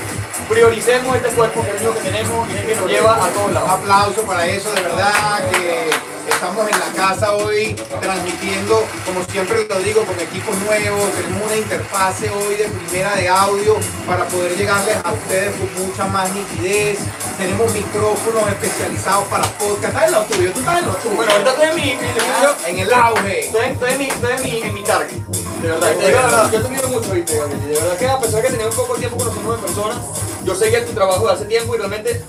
prioricemos 0.49 1.15
este 1.15 1.29
cuerpo 1.29 1.63
que 1.63 1.71
es 1.75 1.81
lo 1.81 1.93
que 1.93 1.99
tenemos 2.01 2.49
y 2.49 2.53
es 2.57 2.65
que 2.65 2.75
nos 2.75 2.89
lleva 2.89 3.25
a 3.25 3.29
todos 3.29 3.47
Un 3.47 3.53
lados. 3.53 3.69
aplauso 3.69 4.21
para 4.23 4.45
eso, 4.47 4.71
de 4.73 4.81
verdad 4.81 5.49
que 5.51 6.10
estamos 6.41 6.67
en 6.71 6.79
la 6.79 6.91
casa 6.95 7.33
hoy 7.33 7.75
transmitiendo, 8.01 8.83
como 9.05 9.23
siempre 9.25 9.63
lo 9.69 9.79
digo, 9.79 10.03
con 10.03 10.19
equipos 10.19 10.57
nuevos. 10.65 11.11
Tenemos 11.11 11.43
una 11.45 11.55
interfase 11.55 12.31
hoy 12.31 12.55
de 12.55 12.67
primera 12.67 13.15
de 13.15 13.29
audio 13.29 13.75
para 14.07 14.25
poder 14.25 14.57
llegarles 14.57 14.97
a 15.03 15.11
ustedes 15.13 15.53
con 15.55 15.85
mucha 15.85 16.07
más 16.07 16.33
nitidez. 16.33 16.97
Tenemos 17.37 17.71
micrófonos 17.71 18.49
especializados 18.49 19.27
para 19.27 19.43
podcast. 19.43 19.93
¿Estás 19.93 20.07
en 20.07 20.11
lo 20.13 20.21
tuyo? 20.23 20.51
¿Tú 20.51 20.59
estás 20.61 20.79
en 20.79 20.87
lo 20.87 20.93
tuyo? 20.95 21.15
Bueno, 21.15 21.31
ahorita 21.31 21.51
estoy 21.51 21.67
en 21.67 21.75
mi, 21.75 21.97
Ah, 22.41 22.57
en 22.67 22.79
el 22.79 22.91
auge. 22.91 23.39
Estoy, 23.45 23.65
estoy 23.67 23.91
en 23.91 23.97
mi, 23.99 24.05
estoy 24.05 24.31
en 24.33 24.41
mi, 24.41 24.61
en 24.63 24.73
mi 24.73 24.83
target. 24.83 25.17
De 25.61 25.67
verdad, 25.67 25.93
la 25.95 26.07
verdad, 26.07 26.51
yo 26.51 26.59
te 26.59 26.67
admiro 26.67 26.89
mucho, 26.89 27.11
¿viste, 27.11 27.33
De 27.35 27.39
verdad 27.75 27.97
que 27.99 28.07
a 28.07 28.19
pesar 28.19 28.41
de 28.41 28.47
que 28.47 28.49
tenía 28.53 28.67
un 28.67 28.75
poco 28.75 28.95
de 28.95 28.99
tiempo 29.01 29.17
conociendo 29.17 29.53
en 29.53 29.61
persona, 29.61 30.01
yo 30.43 30.55
seguía 30.55 30.83
tu 30.87 30.93
trabajo 30.93 31.27
de 31.27 31.33
hace 31.33 31.45
tiempo 31.45 31.75
y 31.75 31.77
realmente, 31.77 32.25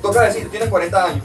toca 0.00 0.20
decir, 0.20 0.48
tienes 0.52 0.68
40 0.68 1.04
años. 1.04 1.24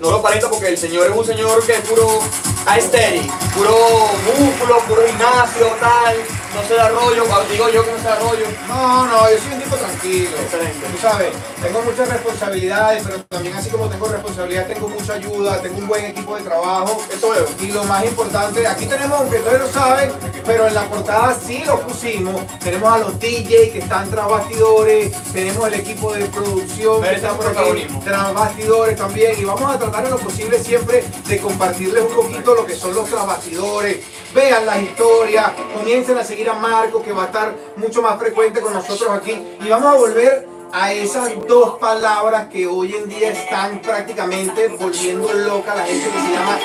No 0.00 0.10
lo 0.10 0.16
aparenta 0.16 0.48
porque 0.48 0.68
el 0.68 0.78
señor 0.78 1.10
es 1.10 1.16
un 1.16 1.24
señor 1.26 1.64
que 1.66 1.72
es 1.72 1.80
puro 1.80 2.20
aesthetic, 2.66 3.30
puro 3.54 3.76
músculo, 4.24 4.78
puro 4.88 5.02
gimnasio, 5.06 5.66
tal, 5.78 6.16
no 6.54 6.62
se 6.66 6.74
da 6.74 6.88
rollo, 6.88 7.24
digo 7.50 7.68
yo 7.68 7.84
que 7.84 7.92
no 7.92 7.98
se 7.98 8.04
da 8.04 8.16
rollo. 8.16 8.46
No, 8.68 9.06
no, 9.06 9.30
yo 9.30 9.38
soy 9.38 9.52
un 9.52 9.62
tipo 9.62 9.76
tranquilo. 9.76 10.30
Excelente. 10.42 10.86
Tú 10.90 10.98
sabes, 11.00 11.32
tengo 11.62 11.82
muchas 11.82 12.08
responsabilidades, 12.08 13.02
pero 13.04 13.22
también 13.24 13.54
así 13.54 13.70
como 13.70 13.88
tengo 13.88 14.08
responsabilidad, 14.08 14.66
tengo 14.66 14.88
mucha 14.88 15.14
ayuda, 15.14 15.60
tengo 15.62 15.78
un 15.78 15.88
buen 15.88 16.04
equipo 16.06 16.36
de 16.36 16.42
trabajo. 16.42 17.00
Eso 17.12 17.30
veo. 17.30 17.46
Y 17.60 17.72
lo 17.72 17.84
más 17.84 18.04
importante, 18.04 18.66
aquí 18.66 18.86
tenemos, 18.86 19.20
aunque 19.20 19.38
ustedes 19.38 19.60
lo 19.60 19.68
saben, 19.68 20.12
pero 20.44 20.66
en 20.66 20.74
la 20.74 20.88
portada 20.88 21.38
sí 21.40 21.62
lo 21.64 21.80
pusimos. 21.80 22.40
Tenemos 22.58 22.92
a 22.92 22.98
los 22.98 23.18
DJ 23.18 23.70
que 23.70 23.78
están 23.78 24.10
tras 24.10 24.28
bastidores, 24.28 25.12
tenemos 25.32 25.66
el 25.68 25.74
equipo 25.74 26.12
de 26.12 26.24
producción 26.26 27.02
que 27.02 27.14
está 27.14 27.32
por 27.36 27.46
aquí, 27.46 27.86
tras 28.04 28.34
bastidores 28.34 28.96
también. 28.96 29.38
Y 29.38 29.44
vamos 29.44 29.74
a 29.74 29.78
tratar 29.78 30.04
en 30.04 30.10
lo 30.10 30.18
posible 30.18 30.58
siempre 30.58 31.04
de 31.26 31.38
compartirles 31.38 32.04
un 32.04 32.14
poquito 32.14 32.54
lo 32.54 32.66
que 32.66 32.74
son 32.74 32.94
los 32.94 33.08
tras 33.08 33.26
bastidores. 33.26 33.98
Vean 34.34 34.64
las 34.64 34.80
historias, 34.80 35.50
comiencen 35.74 36.16
a 36.16 36.24
seguir 36.24 36.39
a 36.48 36.54
Marco, 36.54 37.02
que 37.02 37.12
va 37.12 37.24
a 37.24 37.26
estar 37.26 37.54
mucho 37.76 38.02
más 38.02 38.18
frecuente 38.18 38.60
con 38.60 38.72
nosotros 38.72 39.10
aquí. 39.10 39.56
Y 39.60 39.68
vamos 39.68 39.94
a 39.94 39.98
volver 39.98 40.48
a 40.72 40.92
esas 40.92 41.32
dos 41.46 41.78
palabras 41.78 42.48
que 42.48 42.66
hoy 42.66 42.94
en 42.94 43.08
día 43.08 43.30
están 43.30 43.80
prácticamente 43.80 44.68
volviendo 44.68 45.32
loca 45.32 45.72
a 45.72 45.76
la 45.76 45.84
gente 45.84 46.08
que 46.08 46.20
se 46.20 46.32
llama 46.32 46.58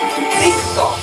TikTok. 0.44 0.96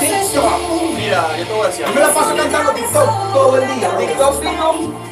TikTok. 0.00 0.96
Mira, 0.96 1.36
yo 1.36 1.46
te 1.46 1.52
voy 1.52 1.62
a 1.62 1.66
decir. 1.66 1.86
Yo 1.86 1.94
me 1.94 2.00
la 2.00 2.14
paso 2.14 2.36
cantando 2.36 2.72
TikTok 2.72 3.32
todo 3.32 3.56
el 3.56 3.74
día. 3.74 3.98
TikTok 3.98 4.40
vino 4.40 5.10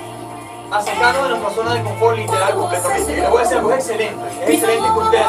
a 0.71 0.83
sacarnos 0.83 1.23
de 1.23 1.29
nuestra 1.31 1.51
zona 1.51 1.75
de 1.75 1.83
confort 1.83 2.17
literal 2.17 2.55
completamente. 2.55 3.17
Les 3.17 3.31
voy 3.31 3.39
a 3.39 3.43
decir 3.43 3.59
algo, 3.59 3.73
excelente. 3.73 4.25
Es 4.43 4.51
excelente 4.51 4.89
que 4.93 4.99
ustedes 4.99 5.25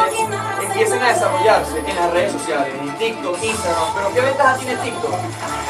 empiecen 0.80 1.04
a 1.04 1.14
desarrollarse 1.14 1.78
en 1.86 1.96
las 1.96 2.12
redes 2.12 2.32
sociales, 2.32 2.74
en 2.80 2.98
TikTok, 2.98 3.44
Instagram. 3.44 3.84
Pero 3.96 4.14
¿qué 4.14 4.22
ventaja 4.22 4.58
tiene 4.58 4.76
TikTok? 4.78 5.12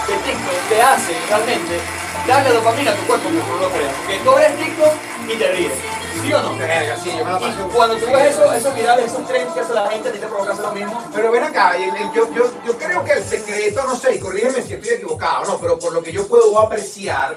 Que 0.05 0.13
TikTok 0.13 0.69
te 0.69 0.81
hace 0.81 1.17
realmente 1.27 1.79
darle 2.27 2.53
dopamina 2.53 2.91
a 2.91 2.95
tu 2.95 3.01
cuerpo, 3.07 3.29
que 3.29 3.35
tú 3.39 3.47
no 3.47 3.57
lo 3.57 3.69
creas. 3.69 3.93
Porque 4.05 4.19
tú 4.19 4.33
ves 4.35 4.57
TikTok 4.57 4.93
y 5.27 5.35
te 5.37 5.51
ríes. 5.51 5.71
¿Sí 6.21 6.33
o 6.33 6.41
no? 6.43 6.57
Verga, 6.57 6.95
sí, 7.01 7.11
yo 7.17 7.25
me 7.25 7.31
la 7.31 7.39
paso. 7.39 7.49
Y 7.49 7.75
cuando 7.75 7.95
tú 7.97 8.05
ves 8.07 8.35
eso, 8.35 8.53
esos 8.53 8.75
virales, 8.75 9.05
esos 9.05 9.25
trends 9.25 9.53
que 9.53 9.59
hace 9.61 9.73
la 9.73 9.87
gente, 9.89 10.09
a 10.09 10.11
ti 10.11 10.19
te 10.19 10.27
provoca 10.27 10.51
hacer 10.51 10.65
lo 10.65 10.71
mismo. 10.73 11.03
Pero 11.15 11.31
ven 11.31 11.43
acá, 11.43 11.75
el- 11.75 11.95
el- 11.95 12.11
yo, 12.13 12.31
yo, 12.33 12.51
yo 12.67 12.77
creo 12.77 13.03
que 13.03 13.13
el 13.13 13.23
secreto, 13.23 13.83
no 13.87 13.95
sé, 13.95 14.15
y 14.15 14.19
corrígeme 14.19 14.61
si 14.61 14.73
estoy 14.73 14.89
equivocado, 14.95 15.45
no, 15.45 15.57
pero 15.57 15.79
por 15.79 15.91
lo 15.93 16.03
que 16.03 16.11
yo 16.11 16.27
puedo 16.27 16.59
apreciar, 16.59 17.35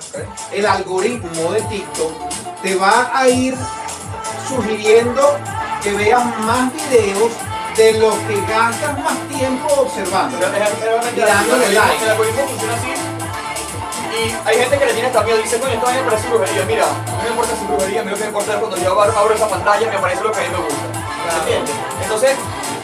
el 0.52 0.66
algoritmo 0.66 1.52
de 1.52 1.62
TikTok 1.62 2.12
te 2.62 2.74
va 2.74 3.10
a 3.14 3.28
ir 3.28 3.54
sugiriendo 4.48 5.38
que 5.82 5.92
veas 5.92 6.24
más 6.40 6.72
videos 6.74 7.30
de 7.76 7.92
los 7.94 8.14
que 8.26 8.40
gastas 8.48 8.98
más 9.02 9.18
tiempo 9.28 9.66
observando. 9.74 10.38
Pero 10.38 10.52
es- 10.64 10.78
realmente 10.80 11.20
Y 11.20 11.24
dándole 11.24 11.66
el 11.66 11.74
like. 11.74 12.04
El 12.04 12.10
algoritmo 12.10 12.42
funciona 12.48 12.74
así. 12.74 12.92
Y 14.12 14.48
hay 14.48 14.58
gente 14.58 14.78
que 14.78 14.84
le 14.86 14.92
tiene 14.92 15.08
hasta 15.08 15.22
miedo, 15.22 15.38
dice, 15.38 15.58
coño, 15.58 15.72
esto 15.72 15.86
a 15.86 15.90
mí 15.90 15.96
me 15.98 16.04
parece 16.10 16.28
brujería. 16.28 16.64
Mira, 16.66 16.86
no 16.86 17.22
me 17.22 17.28
importa 17.30 17.52
es 17.54 17.66
brujería, 17.66 18.00
a 18.00 18.04
mí 18.04 18.10
lo 18.10 18.16
que 18.16 18.22
me 18.22 18.28
importa 18.28 18.52
es 18.52 18.58
cuando 18.58 18.76
yo 18.76 19.00
abro, 19.00 19.18
abro 19.18 19.34
esa 19.34 19.48
pantalla 19.48 19.88
me 19.90 19.96
aparece 19.96 20.22
lo 20.22 20.32
que 20.32 20.40
a 20.40 20.42
mí 20.42 20.48
me 20.50 20.58
gusta. 20.58 20.82
¿Me 21.24 21.38
entiendes? 21.40 21.74
Entonces, 22.02 22.36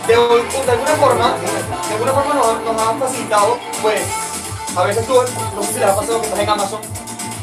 de, 0.06 0.14
de 0.14 0.72
alguna 0.72 0.94
forma, 0.96 1.34
de 1.86 1.92
alguna 1.94 2.12
forma 2.12 2.34
nos, 2.34 2.62
nos 2.72 2.82
han 2.88 2.98
facilitado, 2.98 3.58
pues, 3.82 4.00
a 4.74 4.82
veces 4.84 5.06
tú, 5.06 5.14
no 5.54 5.62
sé 5.62 5.72
si 5.74 5.78
les 5.80 5.88
ha 5.88 5.96
pasado 5.96 6.20
que 6.20 6.26
estás 6.28 6.40
en 6.40 6.48
Amazon 6.48 6.80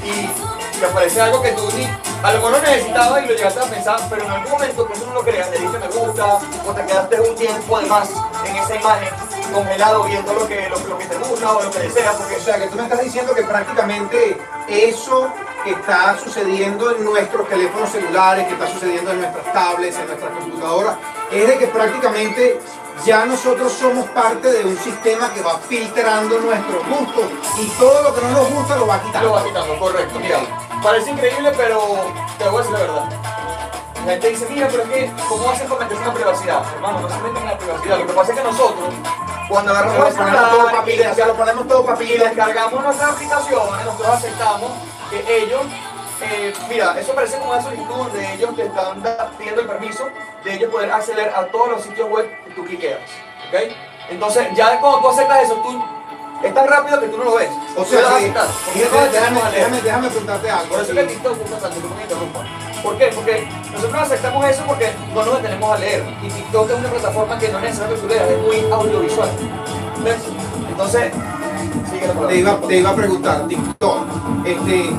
y 0.03 0.79
te 0.79 0.85
aparece 0.85 1.21
algo 1.21 1.41
que 1.43 1.51
tú 1.51 1.69
ni, 1.77 1.87
a 2.25 2.31
lo 2.31 2.39
mejor 2.39 2.51
no 2.53 2.59
necesitabas 2.59 3.23
y 3.23 3.27
lo 3.27 3.35
llegaste 3.35 3.59
a 3.59 3.63
pensar, 3.63 3.99
pero 4.09 4.23
en 4.23 4.31
algún 4.31 4.51
momento 4.51 4.87
que 4.87 4.93
tú 4.95 5.05
no 5.05 5.13
lo 5.13 5.21
creas, 5.23 5.47
le 5.51 5.59
diste 5.59 5.77
me 5.77 5.87
gusta 5.87 6.39
o 6.65 6.73
te 6.73 6.85
quedaste 6.85 7.21
un 7.21 7.35
tiempo 7.35 7.79
de 7.79 7.85
más 7.85 8.09
en 8.47 8.55
esa 8.55 8.75
imagen 8.75 9.09
congelado 9.53 10.03
viendo 10.05 10.33
lo 10.33 10.47
que, 10.47 10.67
lo, 10.67 10.79
lo 10.79 10.97
que 10.97 11.05
te 11.05 11.15
gusta 11.17 11.51
o 11.51 11.61
lo 11.61 11.69
que 11.69 11.79
deseas, 11.79 12.15
porque 12.15 12.35
O 12.37 12.39
sea, 12.39 12.57
que 12.57 12.67
tú 12.67 12.77
me 12.77 12.83
estás 12.83 13.03
diciendo 13.03 13.35
que 13.35 13.43
prácticamente 13.43 14.37
eso 14.67 15.31
que 15.63 15.71
está 15.71 16.17
sucediendo 16.17 16.95
en 16.95 17.05
nuestros 17.05 17.47
teléfonos 17.47 17.91
celulares, 17.91 18.47
que 18.47 18.53
está 18.53 18.67
sucediendo 18.67 19.11
en 19.11 19.21
nuestras 19.21 19.53
tablets, 19.53 19.97
en 19.97 20.07
nuestras 20.07 20.31
computadoras, 20.31 20.97
es 21.31 21.47
de 21.47 21.57
que 21.59 21.67
prácticamente 21.67 22.59
ya 23.03 23.25
nosotros 23.25 23.73
somos 23.73 24.07
parte 24.09 24.51
de 24.51 24.63
un 24.63 24.77
sistema 24.77 25.33
que 25.33 25.41
va 25.41 25.57
filtrando 25.59 26.39
nuestros 26.39 26.87
gustos 26.87 27.25
y 27.59 27.67
todo 27.79 28.03
lo 28.03 28.15
que 28.15 28.21
no 28.21 28.31
nos 28.31 28.49
gusta 28.51 28.75
lo 28.77 28.87
va 28.87 28.97
lo 28.97 29.03
quitando. 29.03 29.31
vas 29.31 29.43
quitando, 29.43 29.79
correcto. 29.79 30.19
Mira, 30.19 30.39
parece 30.81 31.11
increíble, 31.11 31.51
pero 31.57 31.81
te 32.37 32.45
voy 32.45 32.55
a 32.55 32.57
decir 32.59 32.73
la 32.73 32.79
verdad. 32.79 33.09
La 34.05 34.11
gente 34.11 34.29
dice, 34.29 34.47
mira, 34.51 34.67
pero 34.69 34.83
es 34.83 34.89
que, 34.89 35.11
¿cómo 35.27 35.49
hacen 35.49 35.67
para 35.67 35.81
meterse 35.81 36.03
en 36.03 36.07
la 36.07 36.13
privacidad? 36.13 36.63
Hermano, 36.75 36.99
no 36.99 37.09
se 37.09 37.17
meten 37.17 37.37
en 37.37 37.45
la 37.45 37.57
privacidad. 37.57 37.97
Lo 37.97 38.07
que 38.07 38.13
pasa 38.13 38.31
es 38.31 38.37
que 38.37 38.43
nosotros, 38.43 38.93
cuando 39.49 39.73
Lo 39.73 39.79
agarramos 39.79 40.07
el 40.07 40.15
todo 40.15 40.25
celular 40.25 40.53
y 40.69 40.75
papilla, 40.75 41.13
sea, 41.15 41.25
lo 41.25 41.33
ponemos 41.35 41.67
todo 41.67 41.83
y 41.83 41.87
papilla. 41.87 42.23
descargamos 42.25 42.83
nuestras 42.83 43.09
aplicaciones, 43.11 43.85
nosotros 43.85 44.07
aceptamos 44.07 44.71
que 45.09 45.37
ellos, 45.37 45.61
eh, 46.21 46.53
mira, 46.69 46.99
eso 46.99 47.15
parece 47.15 47.39
como 47.39 47.51
una 47.51 47.61
solicitud 47.63 48.07
de 48.11 48.33
ellos 48.33 48.55
te 48.55 48.65
están 48.65 49.03
pidiendo 49.37 49.61
el 49.61 49.67
permiso 49.67 50.07
de 50.43 50.53
ellos 50.53 50.71
poder 50.71 50.91
acceder 50.91 51.33
a 51.35 51.47
todos 51.47 51.69
los 51.69 51.81
sitios 51.81 52.07
web 52.07 52.29
que 52.43 52.44
tú 52.55 52.63
cliqueas, 52.65 53.01
¿ok? 53.49 53.71
Entonces, 54.09 54.47
ya 54.55 54.79
cuando 54.79 54.99
tú 54.99 55.09
aceptas 55.09 55.43
eso, 55.43 55.55
tú 55.55 55.83
es 56.43 56.53
tan 56.53 56.67
rápido 56.67 56.99
que 56.99 57.07
tú 57.07 57.17
no 57.17 57.23
lo 57.23 57.35
ves. 57.35 57.49
O 57.75 57.83
sea, 57.83 58.01
déjame, 58.73 59.41
déjame, 59.51 59.81
déjame 59.81 60.07
preguntarte 60.09 60.49
algo. 60.49 60.75
Por 60.75 60.81
eso 60.81 60.91
es 60.91 60.97
que 60.97 61.03
TikTok 61.05 61.39
gusta 61.39 61.57
tanto, 61.57 61.81
que 61.81 61.95
me 61.95 62.01
interrumpa. 62.03 62.45
¿Por 62.83 62.97
qué? 62.97 63.11
Porque 63.15 63.47
nosotros 63.73 64.01
aceptamos 64.01 64.45
eso 64.45 64.63
porque 64.67 64.91
no 65.13 65.25
nos 65.25 65.41
detenemos 65.41 65.71
a 65.71 65.77
leer. 65.79 66.03
Y 66.21 66.29
TikTok 66.29 66.69
es 66.69 66.77
una 66.77 66.89
plataforma 66.89 67.39
que 67.39 67.49
no 67.49 67.57
es 67.57 67.63
necesario 67.63 67.95
que 67.95 68.01
tú 68.01 68.07
leas, 68.07 68.29
es 68.29 68.39
muy 68.39 68.71
audiovisual. 68.71 69.29
¿Ves? 70.03 70.17
Entonces. 70.69 71.11
Te 72.27 72.35
iba, 72.37 72.59
te 72.61 72.77
iba 72.77 72.89
a 72.89 72.95
preguntar, 72.95 73.47
TikTok, 73.47 74.05
este, 74.45 74.89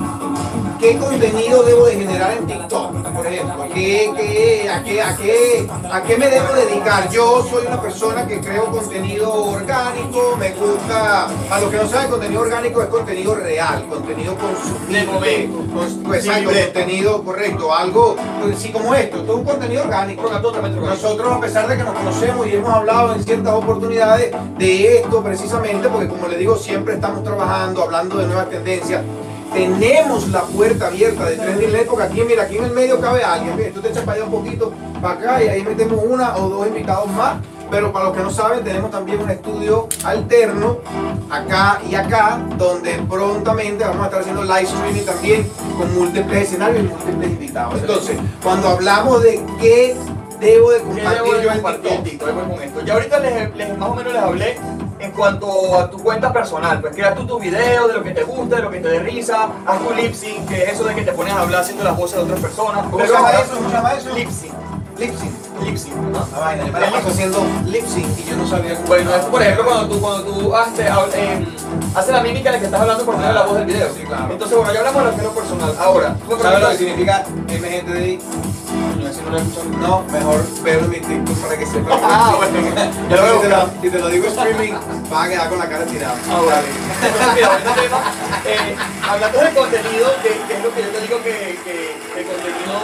¿qué 0.79 0.97
contenido 0.99 1.63
debo 1.63 1.87
de 1.87 1.97
generar 1.97 2.37
en 2.37 2.47
TikTok? 2.47 2.93
Por 3.13 3.27
ejemplo, 3.27 3.67
¿qué, 3.75 4.11
qué, 4.17 4.71
a, 4.71 4.83
qué, 4.83 5.03
a, 5.03 5.17
qué, 5.17 5.69
¿a 5.91 6.03
qué 6.03 6.17
me 6.17 6.29
debo 6.29 6.53
dedicar? 6.55 7.11
Yo 7.11 7.45
soy 7.49 7.67
una 7.67 7.81
persona 7.81 8.27
que 8.27 8.41
creo 8.41 8.67
contenido 8.67 9.33
orgánico, 9.33 10.37
me 10.39 10.51
gusta, 10.53 11.29
a 11.51 11.61
los 11.61 11.71
que 11.71 11.77
no 11.77 11.89
saben, 11.89 12.11
contenido 12.11 12.41
orgánico 12.43 12.83
es 12.83 12.89
contenido 12.89 13.35
real, 13.35 13.87
contenido 13.89 14.37
consumible. 14.37 15.01
De 15.01 15.07
momento. 15.07 15.65
Pues, 15.75 15.93
Sin 16.23 16.33
exacto, 16.33 16.51
contenido 16.51 17.23
correcto, 17.23 17.75
algo, 17.75 18.17
pues, 18.43 18.59
sí, 18.59 18.71
como 18.71 18.95
esto, 18.95 19.19
todo 19.23 19.37
un 19.37 19.45
contenido 19.45 19.83
orgánico. 19.83 20.31
Nosotros, 20.31 21.33
a 21.33 21.41
pesar 21.41 21.69
de 21.69 21.77
que 21.77 21.83
nos 21.83 21.95
conocemos 21.95 22.47
y 22.47 22.55
hemos 22.55 22.73
hablado 22.73 23.15
en 23.15 23.25
ciertas 23.25 23.55
oportunidades 23.55 24.35
de 24.59 24.99
esto 24.99 25.23
precisamente, 25.23 25.89
porque 25.89 26.09
como 26.09 26.29
les 26.29 26.39
digo, 26.39 26.57
siempre 26.57 26.95
estamos 26.95 27.23
trabajando, 27.23 27.83
hablando 27.83 28.17
de 28.19 28.27
nuevas 28.27 28.49
tendencias, 28.51 29.03
tenemos 29.53 30.29
la 30.29 30.43
puerta 30.43 30.89
abierta 30.89 31.25
de 31.27 31.37
Trending 31.37 31.73
Lab, 31.73 31.87
porque 31.87 32.03
aquí, 32.05 32.23
mira, 32.23 32.43
aquí 32.45 32.59
en 32.59 32.65
el 32.65 32.73
medio 32.73 33.01
cabe 33.01 33.23
alguien, 33.25 33.57
mira, 33.57 33.71
tú 33.73 33.81
te 33.81 33.89
echas 33.89 34.05
para 34.05 34.17
allá 34.17 34.25
un 34.25 34.31
poquito, 34.31 34.73
para 35.01 35.15
acá, 35.15 35.43
y 35.43 35.49
ahí 35.49 35.63
metemos 35.63 36.01
una 36.05 36.37
o 36.37 36.49
dos 36.49 36.67
invitados 36.67 37.09
más, 37.13 37.37
pero 37.71 37.93
para 37.93 38.07
los 38.07 38.17
que 38.17 38.23
no 38.23 38.31
saben, 38.31 38.63
tenemos 38.63 38.91
también 38.91 39.21
un 39.21 39.31
estudio 39.31 39.89
alterno, 40.05 40.79
acá 41.31 41.81
y 41.91 41.95
acá, 41.95 42.39
donde 42.57 42.93
prontamente 43.09 43.85
vamos 43.85 44.03
a 44.03 44.05
estar 44.07 44.21
haciendo 44.21 44.45
live 44.45 44.63
streaming 44.63 45.05
también, 45.05 45.51
con 45.77 45.95
múltiples 45.95 46.43
escenarios 46.45 46.85
y 46.85 46.89
múltiples 46.89 47.31
invitados. 47.31 47.75
Entonces, 47.81 48.17
cuando 48.43 48.69
hablamos 48.69 49.23
de 49.23 49.43
qué 49.61 49.97
debo 50.39 50.71
de 50.71 50.79
¿Qué 50.79 50.85
compartir 50.85 51.23
debo 51.23 51.33
de 51.35 51.43
yo 51.43 51.51
en 51.51 52.05
TikTok. 52.05 52.85
Ya 52.85 52.93
ahorita 52.95 53.19
les, 53.21 53.57
les- 53.57 53.79
más 53.79 53.89
o 53.89 53.95
menos 53.95 54.13
les 54.13 54.23
hablé 54.23 54.59
en 54.99 55.11
cuanto 55.13 55.79
a 55.79 55.91
tu 55.91 55.99
cuenta 55.99 56.33
personal. 56.33 56.81
Pues 56.81 56.95
crea 56.95 57.15
tú 57.15 57.27
tus 57.27 57.41
videos 57.41 57.89
de 57.89 57.95
lo 57.95 58.03
que 58.03 58.11
te 58.11 58.23
gusta, 58.25 58.57
de 58.57 58.63
lo 58.63 58.71
que 58.71 58.81
te 58.81 58.89
dé 58.89 58.99
risa. 59.01 59.49
Haz 59.67 59.79
tu 59.81 59.95
lip 59.95 60.15
sync, 60.15 60.49
que 60.49 60.63
es 60.65 60.73
eso 60.73 60.85
de 60.85 60.95
que 60.95 61.03
te 61.03 61.13
pones 61.13 61.33
a 61.35 61.41
hablar 61.41 61.63
haciendo 61.63 61.85
las 61.85 61.97
voces 61.97 62.17
de 62.17 62.25
otras 62.25 62.41
personas. 62.41 62.85
¿Cómo 62.91 63.05
se 63.05 63.13
llama 63.13 63.31
eso? 63.33 63.55
¿Cómo 63.55 63.69
se 63.69 63.75
llama 63.75 63.93
eso? 63.95 64.15
Lip 64.15 64.31
sync. 64.31 64.53
Lip 64.99 65.15
sync. 65.17 65.33
Lip 65.63 65.77
sync, 65.77 65.97
¿no? 65.97 66.27
La 66.33 66.39
vaina, 66.39 66.65
me 66.65 66.81
la 66.81 66.91
paso 66.91 67.09
haciendo 67.09 67.47
lip 67.67 67.87
sync 67.87 68.19
y 68.19 68.25
yo 68.25 68.37
no 68.37 68.47
sabía 68.47 68.75
cómo. 68.77 68.89
Bueno, 68.89 69.15
esto 69.15 69.31
por 69.31 69.43
ejemplo 69.43 69.65
cuando 69.65 69.89
tú, 69.89 70.01
cuando 70.01 70.25
tú 70.25 70.55
haces, 70.55 70.87
eh, 71.15 71.47
haces 71.95 72.13
la 72.13 72.21
mímica 72.21 72.53
de 72.53 72.59
que 72.59 72.65
estás 72.67 72.81
hablando 72.81 73.05
por 73.05 73.17
medio 73.17 73.29
de 73.29 73.35
la 73.35 73.43
voz 73.43 73.57
del 73.57 73.67
video. 73.67 73.89
Sí, 73.95 74.03
claro. 74.03 74.29
Entonces, 74.31 74.57
bueno, 74.57 74.73
ya 74.73 74.81
hablamos 74.81 75.17
de 75.17 75.23
lo 75.23 75.31
personal. 75.31 75.75
Ahora, 75.79 76.17
¿Sabes 76.41 76.61
lo 76.61 76.69
que 76.71 76.77
significa 76.77 77.25
MGTDI? 77.47 78.21
No 79.25 79.31
lo 79.31 79.39
he 79.39 79.43
escuchado. 79.43 79.79
No, 79.79 80.03
mejor 80.13 80.63
verlo 80.63 80.85
en 80.85 80.91
mi 80.91 81.01
TikTok 81.01 81.37
para 81.39 81.57
que 81.59 81.67
sepas. 81.67 82.01
Ah, 82.09 82.35
bueno. 82.37 82.59
Lo 83.11 83.17
si, 83.17 83.23
te 83.23 83.27
lo, 83.27 83.35
buscar. 83.37 83.69
si 83.83 83.91
te 83.91 83.99
lo 83.99 84.09
digo 84.09 84.27
streaming, 84.29 84.75
vas 85.11 85.27
a 85.27 85.29
quedar 85.29 85.49
con 85.49 85.59
la 85.59 85.69
cara 85.69 85.85
tirada. 85.85 86.17
Ah, 86.31 86.41
bueno. 86.41 86.63
Entonces, 87.03 87.29
mira, 87.35 87.59
este 87.59 87.81
tema, 87.83 88.01
eh, 88.47 88.77
hablando 89.09 89.39
del 89.39 89.55
contenido, 89.55 90.07
que, 90.23 90.29
que 90.29 90.55
es 90.57 90.63
lo 90.63 90.75
que 90.75 90.83
yo 90.83 90.89
te 90.89 91.01
digo 91.01 91.23
que, 91.23 91.51
el 92.17 92.27
contenido, 92.27 92.75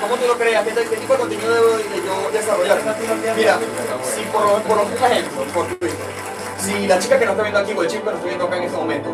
¿cómo 0.00 0.16
tú 0.16 0.26
lo 0.26 0.38
creas? 0.38 0.64
¿Qué, 0.64 0.72
qué 0.74 0.96
tipo 0.96 1.12
de 1.12 1.18
contenido 1.18 1.54
debo 1.54 1.68
de 1.76 2.02
yo 2.04 2.30
desarrollar? 2.32 2.80
Mira, 3.36 3.58
si 4.14 4.22
por, 4.24 4.62
por 4.62 4.78
un 4.78 4.92
ejemplo, 4.92 5.44
por 5.54 5.66
Twitter, 5.66 5.90
si 6.58 6.86
la 6.86 6.98
chica 6.98 7.18
que 7.18 7.26
nos 7.26 7.32
está 7.32 7.42
viendo 7.42 7.60
aquí 7.60 7.72
o 7.76 7.82
el 7.82 7.88
chico 7.88 8.04
que 8.04 8.10
nos 8.10 8.16
está 8.16 8.26
viendo 8.28 8.44
acá 8.46 8.56
en 8.56 8.62
este 8.64 8.76
momento, 8.76 9.10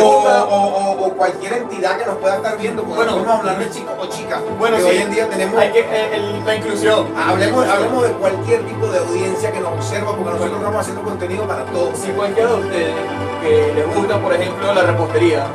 O, 0.00 0.96
o, 1.06 1.12
cualquier 1.14 1.52
entidad 1.54 1.98
que 1.98 2.06
nos 2.06 2.16
pueda 2.16 2.36
estar 2.36 2.56
viendo, 2.58 2.82
Bueno. 2.82 3.12
no 3.12 3.16
vamos 3.18 3.30
a 3.34 3.38
hablar 3.40 3.58
de 3.58 3.70
chico 3.70 3.92
o 4.00 4.06
chica. 4.06 4.40
Bueno, 4.58 4.78
sí, 4.78 4.84
hoy 4.84 4.96
en 4.98 5.10
día 5.10 5.28
tenemos. 5.28 5.58
hay 5.60 5.70
que, 5.70 5.80
eh, 5.80 6.10
el- 6.16 6.44
la 6.44 6.56
inclusión. 6.56 7.06
Hablemos, 7.16 7.68
hablemos 7.68 8.02
de 8.04 8.12
cualquier 8.14 8.62
tipo 8.66 8.86
de 8.86 8.98
audiencia 8.98 9.52
que 9.52 9.60
nos 9.60 9.72
observa, 9.72 10.10
porque 10.16 10.30
nosotros 10.30 10.56
estamos 10.56 10.80
haciendo 10.80 11.02
contenido 11.02 11.46
para 11.46 11.64
todos. 11.66 11.98
Si 11.98 12.08
cualquiera 12.12 12.48
de 12.50 12.56
ustedes 12.56 12.94
que 13.42 13.72
les 13.74 13.94
gusta, 13.94 14.18
por 14.18 14.32
ejemplo, 14.32 14.74
la 14.74 14.82
repostería, 14.82 15.46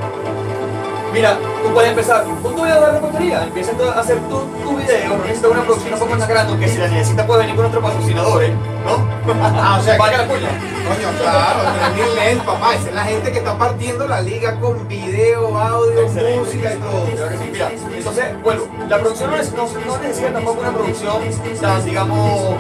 mira, 1.14 1.38
tú 1.64 1.74
puedes 1.74 1.90
empezar 1.92 2.24
con 2.24 2.56
tu 2.56 2.64
video 2.64 2.82
de 2.82 2.92
repostería, 2.92 3.44
empieza 3.44 3.72
a 3.96 4.00
hacer 4.00 4.18
tu, 4.30 4.40
tu 4.64 4.78
video, 4.78 5.10
no 5.10 5.24
necesitas 5.24 5.52
una 5.52 5.64
producción 5.64 5.94
un 5.94 6.00
poco 6.00 6.16
más 6.16 6.28
grande, 6.28 6.58
que 6.60 6.68
si 6.72 6.78
la 6.78 6.88
necesitas 6.88 7.26
puedes 7.26 7.44
venir 7.44 7.56
con 7.56 7.66
otros 7.66 7.84
patrocinadores, 7.84 8.52
¿no? 8.52 9.08
Ah, 9.44 9.78
o 9.80 9.84
sea 9.84 9.94
que- 9.96 10.00
Vaya 10.00 10.18
la 10.20 10.28
cuña. 10.28 10.50
Coño, 10.88 11.10
claro, 11.20 11.60
3000 11.96 12.16
lentes, 12.16 12.46
papá. 12.46 12.74
Esa 12.76 12.88
es 12.90 12.96
la 12.96 13.04
gente 13.04 13.32
que 13.34 13.38
está 13.40 13.58
partiendo 13.58 14.08
la 14.08 14.22
liga 14.22 14.58
con 14.62 14.88
video, 14.88 15.58
audio, 15.58 16.02
Excelente. 16.04 16.40
música 16.40 16.74
y 16.74 16.78
todo. 16.78 17.04
Claro 17.14 17.30
que 17.32 17.38
sí, 17.38 17.50
mira, 17.52 17.70
entonces, 17.98 18.26
bueno, 18.42 18.62
la 18.88 18.98
producción 19.00 19.32
no, 19.32 19.36
es- 19.38 19.52
no, 19.54 19.64
no 19.86 19.98
necesita 19.98 20.32
tampoco 20.32 20.62
una 20.62 20.72
producción 20.72 21.16
tan, 21.60 21.84
digamos, 21.84 22.56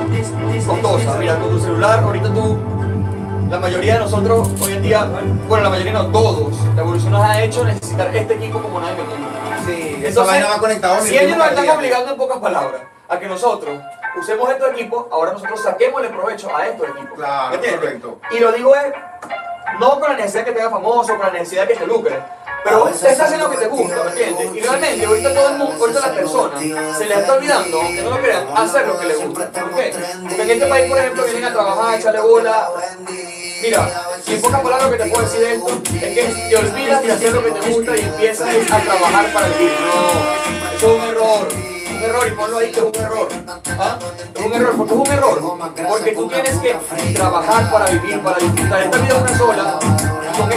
costosa. 0.67 1.15
Mira, 1.19 1.39
con 1.39 1.49
tu 1.51 1.59
celular, 1.59 1.99
ahorita 2.03 2.33
tú, 2.33 2.57
la 3.49 3.59
mayoría 3.59 3.93
de 3.93 3.99
nosotros 3.99 4.49
hoy 4.61 4.73
en 4.73 4.81
día, 4.81 5.07
bueno, 5.47 5.63
la 5.63 5.69
mayoría 5.69 5.93
no, 5.93 6.07
todos, 6.07 6.53
la 6.75 6.81
evolución 6.81 7.13
nos 7.13 7.23
ha 7.23 7.41
hecho 7.41 7.63
necesitar 7.63 8.15
este 8.15 8.33
equipo 8.33 8.61
como 8.61 8.79
nadie 8.79 9.01
el 9.01 9.07
mundo. 9.07 9.27
Sí, 9.65 10.01
esa 10.05 10.23
vaina 10.23 10.47
va 10.57 11.01
si 11.01 11.17
ellos 11.17 11.37
nos 11.37 11.47
están 11.47 11.69
obligando 11.69 12.11
en 12.11 12.17
pocas 12.17 12.37
palabras 12.39 12.81
a 13.07 13.19
que 13.19 13.27
nosotros 13.27 13.79
usemos 14.19 14.49
estos 14.49 14.71
equipos, 14.71 15.05
ahora 15.11 15.33
nosotros 15.33 15.61
saquémosle 15.61 16.09
provecho 16.09 16.55
a 16.55 16.67
estos 16.67 16.89
equipos. 16.89 17.13
Claro, 17.15 17.49
¿Me 17.49 17.55
entiendes? 17.55 17.79
correcto. 17.79 18.19
Y 18.31 18.39
lo 18.39 18.51
digo 18.51 18.75
es, 18.75 18.93
no 19.79 19.99
con 19.99 20.09
la 20.09 20.17
necesidad 20.17 20.45
de 20.45 20.51
que 20.51 20.51
te 20.57 20.61
haga 20.61 20.71
famoso, 20.71 21.15
con 21.15 21.25
la 21.27 21.31
necesidad 21.31 21.67
de 21.67 21.73
que 21.73 21.79
te 21.79 21.87
lucre, 21.87 22.21
pero 22.63 22.79
vos 22.79 22.91
estás 22.91 23.19
haciendo 23.19 23.47
lo 23.47 23.51
que 23.51 23.57
te 23.57 23.67
gusta, 23.67 24.03
¿me 24.03 24.09
entiendes? 24.09 24.55
Y 24.55 24.59
realmente 24.59 25.05
ahorita 25.05 25.33
todo 25.33 25.49
el 25.49 25.57
mundo, 25.57 25.75
ahorita 25.79 25.99
las 26.01 26.09
personas 26.09 26.61
se 26.97 27.05
les 27.05 27.17
está 27.17 27.33
olvidando, 27.33 27.81
aunque 27.81 28.01
no 28.01 28.09
lo 28.09 28.17
crean, 28.17 28.47
hacer 28.55 28.87
lo 28.87 28.99
que 28.99 29.05
les 29.05 29.25
gusta. 29.25 29.49
¿Por 29.51 29.75
qué? 29.75 29.93
Porque 30.21 30.41
en 30.41 30.49
este 30.49 30.65
país, 30.65 30.89
por 30.89 30.97
ejemplo, 30.97 31.23
vienen 31.23 31.45
a 31.45 31.53
trabajar, 31.53 31.93
a 31.93 31.97
echarle 31.97 32.19
bola. 32.19 32.69
Mira, 33.67 33.91
y 34.25 34.33
en 34.33 34.41
pocas 34.41 34.61
palabras 34.61 34.89
lo 34.89 34.97
que 34.97 35.03
te 35.03 35.09
puedo 35.09 35.23
decir 35.23 35.41
de 35.41 35.55
es 35.55 36.13
que 36.13 36.49
te 36.49 36.55
olvidas 36.55 37.03
de 37.03 37.11
hacer 37.11 37.33
lo 37.33 37.43
que 37.43 37.51
te 37.51 37.69
gusta 37.69 37.97
y 37.97 37.99
empiezas 37.99 38.71
a 38.71 38.79
trabajar 38.79 39.33
para 39.33 39.47
vivir. 39.49 39.71
No, 39.81 40.73
eso 40.73 40.87
es 40.87 41.01
un 41.01 41.09
error. 41.09 41.47
Un 41.97 42.03
error, 42.03 42.27
y 42.27 42.31
ponlo 42.31 42.57
ahí 42.59 42.71
que 42.71 42.79
es 42.79 42.85
un 42.85 42.95
error. 42.95 43.27
¿Ah? 43.77 43.99
Es 44.33 44.45
un 44.45 44.53
error, 44.53 44.77
porque 44.77 44.93
es 44.93 44.99
un 45.01 45.07
error. 45.07 45.59
Porque 45.89 46.11
tú 46.13 46.29
tienes 46.29 46.57
que 46.59 46.77
trabajar 47.13 47.69
para 47.69 47.85
vivir, 47.87 48.21
para 48.21 48.37
disfrutar. 48.37 48.83
Esta 48.83 48.97
vida 48.99 49.15
es 49.15 49.21
una 49.21 49.37
sola. 49.37 49.79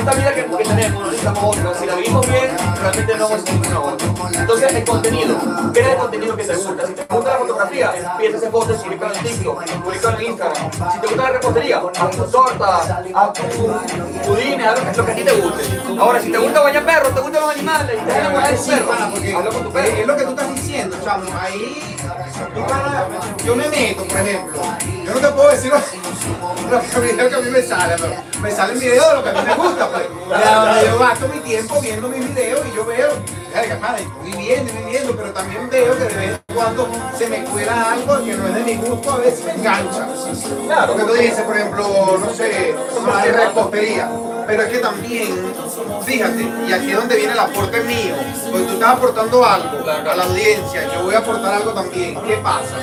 Esta 0.00 0.12
vida 0.14 0.35
que, 0.35 0.45
que 0.45 0.64
tenemos, 0.64 1.04
necesitamos 1.04 1.45
otra. 1.57 1.75
Si 1.78 1.87
la 1.87 1.95
vivimos 1.95 2.26
bien, 2.26 2.50
realmente 2.80 3.16
no 3.16 3.28
necesitamos 3.28 3.61
ninguna 3.61 3.80
otra. 3.80 4.40
Entonces, 4.40 4.73
el 4.75 4.85
contenido. 4.85 5.37
Crea 5.75 5.92
el 5.92 5.99
contenido 5.99 6.37
que 6.37 6.45
te 6.45 6.57
gusta. 6.57 6.87
Si 6.87 6.92
te 6.95 7.04
gusta 7.14 7.30
la 7.30 7.38
fotografía, 7.38 7.92
empieza 8.12 8.35
a 8.37 8.38
hacer 8.38 8.50
fotos, 8.50 8.76
publica 8.83 9.07
en 9.14 9.23
TikTok, 9.23 9.64
publica 9.83 10.11
en 10.19 10.23
Instagram. 10.26 10.71
Si 10.73 10.99
te 11.00 11.07
gusta 11.07 11.23
la 11.23 11.30
repostería, 11.30 11.83
haz 12.00 12.11
tu 12.16 12.25
torta, 12.25 13.02
haz 13.14 13.33
tu 13.35 13.42
pudines, 14.26 14.66
haz 14.66 14.78
lo 14.78 14.85
que- 14.90 14.97
lo 14.97 15.12
a 15.12 15.14
ti 15.14 15.23
te 15.23 15.33
guste. 15.33 15.62
Ahora, 16.00 16.21
si 16.21 16.33
te 16.33 16.38
gusta 16.38 16.61
bañar 16.61 16.85
perros, 16.85 17.14
te 17.14 17.21
gustan 17.21 17.42
los 17.42 17.50
animales, 17.54 17.97
y 17.97 17.99
te 18.00 18.07
vas 18.07 18.14
a 18.16 18.21
enamorar 18.21 18.50
de 18.50 18.57
tu 18.57 18.66
perro, 18.66 18.92
hazlo 18.92 19.50
con 19.52 19.62
tu 19.73 19.78
es 19.78 19.85
perro. 19.85 20.07
lo 20.07 20.16
que 20.16 20.25
tú 20.25 20.30
estás 20.30 20.54
diciendo, 20.54 20.97
chamo. 21.04 21.25
Ahí, 21.40 21.97
yo 23.45 23.57
me 23.57 23.69
meto, 23.69 24.04
por 24.04 24.16
ejemplo. 24.19 24.61
Yo 25.05 25.14
no 25.14 25.20
te 25.20 25.29
puedo 25.29 25.48
decir 25.51 25.72
videos 27.01 27.29
que 27.31 27.35
a 27.35 27.38
mí 27.40 27.51
me 27.51 27.62
salen, 27.62 27.98
pero 28.01 28.14
me 28.40 28.51
salen 28.51 28.79
videos 28.79 29.09
de 29.09 29.14
lo 29.14 29.22
que 29.24 29.29
a 29.31 29.33
mí 29.33 29.38
me 29.46 29.55
gusta, 29.55 29.89
pues. 29.90 30.85
Yo 30.87 30.98
gasto 30.98 31.29
mi 31.29 31.40
tiempo 31.40 31.81
viendo 31.81 32.09
mis 32.09 32.29
videos 32.29 32.66
y 32.66 32.76
yo 32.76 32.85
veo, 32.85 33.11
verga, 33.55 33.96
estoy 33.98 34.33
viviendo, 34.33 35.16
pero 35.16 35.33
también 35.33 35.68
veo 35.70 35.96
que 35.98 36.05
de 36.05 36.14
vez 36.14 36.40
en 36.48 36.55
cuando 36.55 36.88
se 37.16 37.29
me 37.29 37.44
cuela 37.44 37.92
algo 37.92 38.24
que 38.24 38.35
no 38.35 38.48
es 38.48 38.55
de 38.55 38.61
mi 38.62 38.76
gusto, 38.76 39.12
a 39.12 39.16
veces 39.18 39.44
me 39.44 39.53
engancha. 39.53 40.09
Claro, 40.66 40.96
que 40.96 41.03
tú 41.05 41.12
dices, 41.14 41.42
por 41.42 41.57
ejemplo, 41.57 42.18
no 42.18 42.35
sé, 42.35 42.74
una 43.00 43.24
repostería. 43.24 44.11
Pero 44.46 44.62
es 44.64 44.68
que 44.70 44.79
también, 44.79 45.53
fíjate, 46.05 46.42
y 46.66 46.72
aquí 46.72 46.90
es 46.90 46.96
donde 46.96 47.14
viene 47.14 47.35
el 47.35 47.38
aporte 47.38 47.81
mío, 47.83 48.16
porque 48.50 48.66
tú 48.66 48.72
estás 48.72 48.96
aportando 48.96 49.44
algo 49.44 49.88
a 49.88 50.16
la 50.16 50.24
audiencia, 50.24 50.90
yo 50.92 51.05
voy 51.05 51.14
a 51.14 51.18
aportar 51.18 51.55
algo 51.55 51.72
también. 51.72 52.20
¿Qué 52.22 52.37
pasa? 52.38 52.76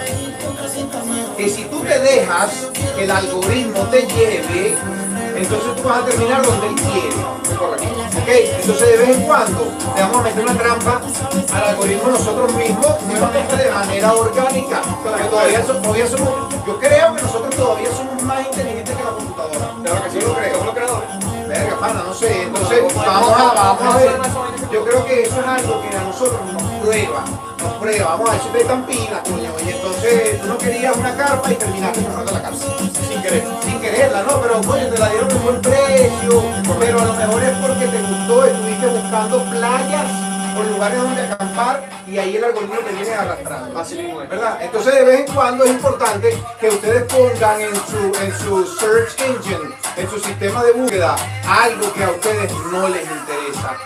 Que 1.36 1.50
si 1.50 1.66
tú 1.66 1.82
te 1.82 2.00
dejas 2.00 2.70
que 2.96 3.04
el 3.04 3.12
algoritmo 3.12 3.82
te 3.88 4.04
lleve, 4.04 4.78
entonces 5.38 5.76
tú 5.76 5.84
vas 5.84 6.00
a 6.02 6.06
terminar 6.06 6.46
donde 6.46 6.68
él 6.68 6.76
quiere. 6.76 7.16
¿Ok? 7.58 8.28
Entonces 8.62 8.88
de 8.90 8.98
vez 8.98 9.10
en 9.18 9.24
cuando 9.24 9.72
le 9.96 10.02
vamos 10.02 10.18
a 10.18 10.22
meter 10.24 10.44
una 10.44 10.54
trampa 10.58 11.02
al 11.54 11.64
algoritmo 11.64 12.10
nosotros 12.10 12.54
mismos, 12.54 13.02
nuevamente 13.08 13.56
de 13.56 13.72
manera 13.72 14.14
orgánica. 14.14 14.82
Porque 15.04 15.24
todavía, 15.26 15.66
so- 15.66 15.76
todavía 15.78 16.08
somos, 16.08 16.30
yo 16.66 16.80
creo 16.80 17.16
que 17.16 17.22
nosotros 17.22 17.56
todavía 17.56 17.88
somos 17.96 18.22
más 18.24 18.46
inteligentes 18.46 18.96
que 18.96 19.04
la 19.04 19.10
computadora. 19.12 19.72
Claro 19.84 20.04
que 20.04 20.10
sí, 20.12 20.20
lo 20.22 20.34
creo. 20.34 20.52
somos 20.52 20.66
los 20.66 20.76
creadores. 20.76 21.10
Verga, 21.48 21.80
pana, 21.80 22.04
no 22.06 22.14
sé. 22.14 22.42
Entonces, 22.44 22.84
vamos 22.94 23.32
a, 23.40 23.54
vamos 23.54 23.96
a. 23.96 23.97
Yo 24.78 24.86
creo 24.86 25.06
que 25.06 25.24
eso 25.24 25.42
es 25.42 25.48
algo 25.48 25.82
que 25.82 25.98
a 25.98 26.04
nosotros 26.04 26.40
nos 26.54 26.62
prueba. 26.84 27.26
Nos 27.58 27.74
prueba. 27.80 28.10
Vamos 28.12 28.30
a 28.30 28.36
ustedes 28.36 28.62
están 28.62 28.86
pilas, 28.86 29.22
coño. 29.24 29.52
Y 29.66 29.70
entonces, 29.72 30.40
tú 30.40 30.48
no 30.48 30.58
querías 30.60 30.96
una 30.96 31.18
carpa 31.18 31.52
y 31.52 31.56
terminaste 31.56 32.04
comprando 32.04 32.32
la 32.32 32.42
carpa. 32.44 32.60
Sin 33.10 33.22
querer. 33.24 33.44
Sin 33.66 33.82
quererla, 33.82 34.22
¿no? 34.22 34.40
Pero, 34.40 34.62
coño, 34.62 34.88
te 34.88 35.00
la 35.00 35.10
dieron 35.10 35.32
en 35.32 35.44
buen 35.44 35.62
precio. 35.64 36.44
Pero 36.80 37.02
a 37.02 37.06
lo 37.06 37.14
mejor 37.14 37.44
es 37.44 37.58
porque 37.58 37.88
te 37.88 38.02
gustó, 38.04 38.46
estuviste 38.46 38.86
buscando 38.86 39.44
playas 39.50 40.12
o 40.60 40.64
lugares 40.64 41.02
donde 41.02 41.22
acampar 41.24 41.90
y 42.08 42.18
ahí 42.20 42.38
el 42.38 42.44
algoritmo 42.44 42.76
te 42.78 42.92
viene 42.94 43.14
arrastrando. 43.16 43.80
Así 43.80 43.96
mismo 43.96 44.22
es. 44.22 44.30
¿verdad? 44.30 44.60
Entonces 44.62 44.94
de 44.94 45.04
vez 45.04 45.28
en 45.28 45.36
cuando 45.36 45.64
es 45.64 45.72
importante 45.72 46.38
que 46.60 46.70
ustedes 46.70 47.04
pongan 47.12 47.62
en 47.62 47.76
su, 47.76 47.98
en 48.22 48.38
su 48.38 48.66
search 48.78 49.20
engine, 49.22 49.76
en 49.98 50.08
su 50.08 50.20
sistema 50.20 50.64
de 50.64 50.74
búsqueda, 50.74 51.16
algo 51.48 51.92
que 51.94 52.04
a 52.04 52.12
ustedes 52.12 52.52
no 52.72 52.88
les 52.90 53.02
interesa. 53.02 53.78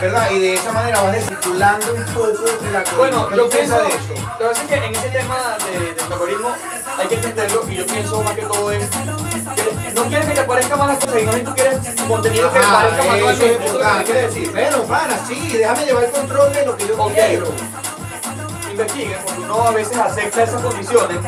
¿Verdad? 0.00 0.30
Y 0.30 0.38
de 0.40 0.54
esa 0.54 0.72
manera 0.72 1.00
van 1.02 1.14
circulando 1.22 1.94
un 1.94 2.04
poco 2.12 2.28
de 2.62 2.70
la 2.70 2.84
Bueno, 2.96 3.28
¿Qué 3.28 3.36
yo 3.36 3.48
pienso, 3.48 3.78
de 3.80 3.88
eso? 3.88 3.96
lo 4.08 4.38
que 4.38 4.44
pasa 4.44 4.62
es 4.62 4.68
que 4.68 4.74
en 4.76 4.94
ese 4.94 5.08
tema 5.08 5.36
de, 5.64 5.94
del 5.94 6.12
algoritmo 6.12 6.54
hay 6.98 7.08
que 7.08 7.14
entenderlo 7.14 7.64
y 7.68 7.74
yo 7.76 7.86
pienso 7.86 8.22
más 8.22 8.34
que 8.34 8.42
todo 8.42 8.70
es 8.72 8.84
que 8.90 9.92
no 9.94 10.02
quieres 10.04 10.26
que 10.26 10.34
te 10.34 10.42
parezca 10.44 10.76
más 10.76 10.88
las 10.88 10.98
cosas, 10.98 11.14
sino 11.20 11.32
que 11.32 11.40
tú 11.40 11.54
quieres 11.54 11.78
contenido 12.06 12.52
que 12.52 12.58
Ajá, 12.58 12.72
parezca 12.76 13.04
manualmente. 13.04 13.46
Eso 13.46 13.54
es 13.54 13.58
lo 13.58 13.58
que 13.58 13.66
importante. 13.66 14.04
quiere 14.04 14.22
decir. 14.26 14.50
Bueno, 14.52 14.82
para, 14.84 15.26
sí, 15.26 15.56
déjame 15.56 15.84
llevar 15.86 16.04
el 16.04 16.10
control 16.10 16.52
de 16.52 16.66
lo 16.66 16.76
que 16.76 16.86
yo 16.88 16.96
quiero. 17.14 17.46
Porque 18.76 19.16
uno 19.38 19.62
a 19.62 19.70
veces 19.70 19.96
acepta 19.96 20.42
esas 20.42 20.62
condiciones 20.62 21.18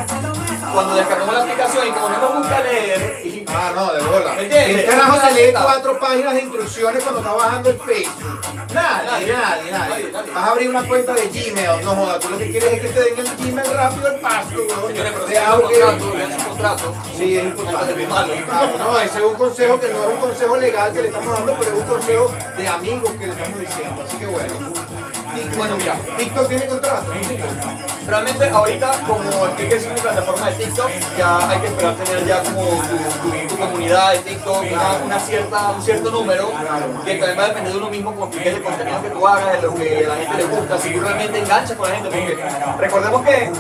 cuando 0.72 0.94
descargamos 0.94 1.34
la 1.34 1.42
aplicación 1.42 1.88
y 1.88 1.90
como 1.92 2.08
no 2.11 2.18
nos 2.20 2.38
gusta 2.38 2.62
leer 2.62 3.22
y 3.24 3.38
Ah, 3.50 3.72
no, 3.74 3.92
de 3.94 4.02
bola. 4.02 4.34
¿Me 4.34 4.42
entiendes? 4.42 4.84
¿Quién 4.84 4.98
carajo 4.98 5.26
se 5.26 5.34
lee 5.34 5.52
cuatro 5.52 5.98
páginas 5.98 6.34
de 6.34 6.42
instrucciones 6.42 7.02
cuando 7.02 7.20
está 7.20 7.32
bajando 7.32 7.70
el 7.70 7.78
Facebook? 7.80 8.40
Nadie, 8.74 9.32
nadie, 9.32 9.72
Nadie. 9.72 10.12
Vas 10.12 10.44
a 10.44 10.50
abrir 10.50 10.68
una 10.68 10.82
cuenta 10.87 11.14
de 11.14 11.28
Gmail, 11.28 11.84
no 11.84 11.94
jodas. 11.94 12.20
Tú 12.20 12.28
lo 12.28 12.38
que 12.38 12.50
quieres 12.50 12.74
es 12.74 12.80
que 12.82 12.88
te 12.88 13.00
den 13.00 13.18
el 13.18 13.37
Gmail 13.37 13.72
rápido 13.72 14.08
el 14.08 14.20
paso, 14.20 14.56
De 14.88 16.37
contrato. 16.46 16.94
Sí, 17.16 17.38
es 17.38 17.44
importante. 17.44 18.06
no, 18.78 18.98
ese 19.00 19.18
es 19.18 19.24
un 19.24 19.34
consejo 19.34 19.80
que 19.80 19.88
no 19.88 20.02
es 20.02 20.08
un 20.14 20.20
consejo 20.20 20.56
legal 20.56 20.92
que 20.92 21.02
le 21.02 21.08
estamos 21.08 21.38
dando, 21.38 21.56
pero 21.58 21.72
es 21.72 21.78
un 21.82 21.88
consejo 21.88 22.34
de 22.56 22.68
amigos 22.68 23.11
que 23.12 23.26
le 23.26 23.32
estamos 23.32 23.61
diciendo. 23.61 24.04
Así 24.06 24.16
que 24.18 24.26
bueno. 24.26 24.88
Bueno, 25.57 25.77
mira, 25.77 25.94
TikTok 26.16 26.48
tiene 26.48 26.66
contrato. 26.66 27.12
realmente 28.07 28.48
ahorita 28.48 28.90
como 29.07 29.46
estoy 29.46 29.66
creciendo 29.68 29.94
mi 29.94 30.01
plataforma 30.01 30.46
de 30.51 30.64
TikTok, 30.64 30.90
ya 31.18 31.51
hay 31.51 31.59
que 31.61 31.66
esperar 31.66 31.94
tener 31.96 32.27
ya 32.27 32.42
como 32.42 32.62
tu, 32.64 33.29
tu- 33.31 33.48
tu 33.48 33.57
comunidad 33.59 34.12
de 34.12 34.18
TikTok, 34.20 34.62
una, 34.72 34.92
una 35.05 35.20
cierta, 35.20 35.70
un 35.72 35.83
cierto 35.83 36.11
número, 36.11 36.51
que 37.05 37.14
también 37.16 37.38
va 37.38 37.44
a 37.44 37.48
depender 37.48 37.72
de 37.72 37.79
uno 37.79 37.90
mismo 37.90 38.14
como 38.14 38.31
que 38.31 38.48
el 38.48 38.62
contenido 38.62 39.03
que 39.03 39.11
tú 39.11 39.27
hagas, 39.29 39.53
de 39.53 39.62
lo 39.62 39.74
que 39.74 40.07
a 40.07 40.09
la 40.09 40.16
gente 40.16 40.37
le 40.38 40.44
gusta, 40.44 40.79
si 40.79 40.92
realmente 40.98 41.38
enganchas 41.38 41.77
con 41.77 41.88
la 41.88 41.94
gente, 41.96 42.09
porque 42.11 42.38
recordemos 42.79 43.22
que 43.22 43.51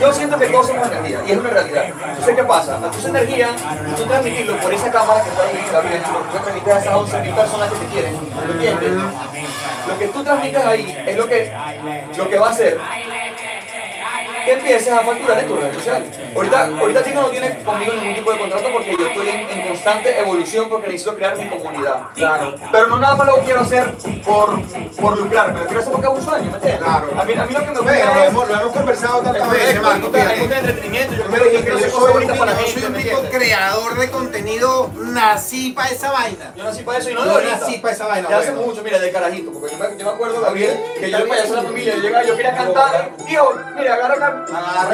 yo 0.00 0.12
siento 0.12 0.38
que 0.38 0.46
todos 0.48 0.66
somos 0.66 0.86
energía, 0.88 1.20
y 1.26 1.30
es 1.32 1.38
una 1.38 1.50
realidad. 1.50 1.84
Entonces, 2.08 2.34
¿qué 2.36 2.44
pasa? 2.44 2.78
A 2.82 2.96
esa 2.98 3.08
energía, 3.08 3.50
tú 3.96 4.04
transmitirlo 4.04 4.56
por 4.58 4.74
esa 4.74 4.90
cámara 4.90 5.22
que 5.22 5.28
está 5.30 5.42
ahí, 5.42 5.68
Gabriel, 5.72 6.02
tú 6.02 6.38
transmites 6.38 6.74
a 6.74 6.78
esas 6.80 6.94
11.000 6.94 7.34
personas 7.34 7.70
que 7.70 7.76
te 7.78 7.86
quieren, 7.86 8.18
¿me 8.46 8.52
entiendes? 8.54 8.92
Lo 9.86 9.98
que 9.98 10.08
tú 10.08 10.24
transmites 10.24 10.64
ahí 10.64 10.96
es 11.06 11.13
lo 11.16 11.28
que, 11.28 11.52
lo 12.16 12.28
que 12.28 12.38
va 12.38 12.48
a 12.48 12.50
hacer 12.50 12.78
que 14.44 14.52
empieces 14.52 14.92
a 14.92 15.00
facturar 15.00 15.38
en 15.38 15.46
tus 15.48 15.58
redes 15.60 15.74
sociales. 15.76 16.08
Ahorita, 16.34 16.66
ahorita 16.78 17.04
Chico 17.04 17.20
no 17.20 17.28
tiene 17.28 17.58
conmigo 17.64 17.92
ningún 17.94 18.14
tipo 18.14 18.32
de 18.32 18.38
contrato 18.38 18.64
porque 18.72 18.96
yo 18.98 19.06
estoy 19.06 19.28
en, 19.28 19.50
en 19.50 19.68
constante 19.68 20.18
evolución 20.18 20.68
porque 20.68 20.88
necesito 20.88 21.14
crear 21.16 21.36
mi 21.36 21.46
comunidad. 21.48 21.96
Claro. 22.14 22.54
Pero 22.72 22.86
no 22.88 22.98
nada 22.98 23.16
más 23.16 23.26
lo 23.26 23.38
quiero 23.38 23.60
hacer 23.60 23.92
por, 24.24 24.60
por 25.00 25.18
lucrar, 25.18 25.46
pero 25.52 25.60
lo 25.60 25.64
quiero 25.66 25.80
hacer 25.80 25.92
porque 25.92 26.06
es 26.08 26.12
un 26.14 26.22
sueño, 26.24 26.50
¿me 26.50 26.56
entiendes? 26.56 26.78
Claro. 26.84 27.06
A 27.20 27.24
mí, 27.24 27.32
a 27.34 27.44
mí 27.46 27.52
lo 27.54 27.60
que 27.60 27.66
me 27.66 27.78
gusta 27.78 27.92
lo 28.14 28.20
es... 28.22 28.28
hemos, 28.28 28.48
lo 28.48 28.54
hemos 28.60 28.72
conversado 28.72 29.20
tantas 29.22 29.42
es- 29.46 29.50
veces, 29.52 29.74
es- 29.76 29.82
Marco. 29.82 30.10
me 30.10 30.24
gusta- 30.38 30.58
entretenimiento, 30.58 31.14
yo 31.14 31.24
quiero, 31.30 31.44
yo 31.78 31.84
que 31.84 31.90
soy 31.90 32.24
un 32.24 32.38
para 32.38 32.46
la 32.46 32.52
tipo- 32.58 32.64
gente, 32.64 32.72
soy 32.80 32.84
un 32.84 32.92
¿me 32.92 33.02
tipo 33.02 33.18
entiendes? 33.18 33.38
creador 33.38 33.98
de 33.98 34.10
contenido, 34.10 34.90
nací 34.96 35.72
para 35.72 35.88
esa 35.90 36.10
vaina. 36.10 36.52
Yo 36.56 36.64
nací 36.64 36.82
para 36.82 36.98
eso 36.98 37.10
y 37.10 37.14
no 37.14 37.22
ahorita. 37.22 37.58
nací 37.58 37.78
pa' 37.78 37.90
esa 37.90 38.06
vaina, 38.06 38.28
Ya 38.28 38.38
hace 38.38 38.52
mucho, 38.52 38.82
mira, 38.82 38.98
de 38.98 39.10
carajito. 39.12 39.52
Porque 39.52 39.70
yo 39.98 40.04
me, 40.04 40.10
acuerdo, 40.10 40.40
Gabriel, 40.40 40.78
que 40.98 41.10
yo 41.10 41.18
el 41.18 41.24
payaso 41.28 41.50
de 41.50 41.56
la 41.56 41.62
familia, 41.62 41.94
yo 41.96 42.02
llegaba, 42.02 42.24
yo 42.24 42.36
quería 42.36 42.54
cantar. 42.56 43.10
Hijo, 43.28 43.54
mira, 43.76 43.94
agarra 43.94 44.33
ah, 44.52 44.88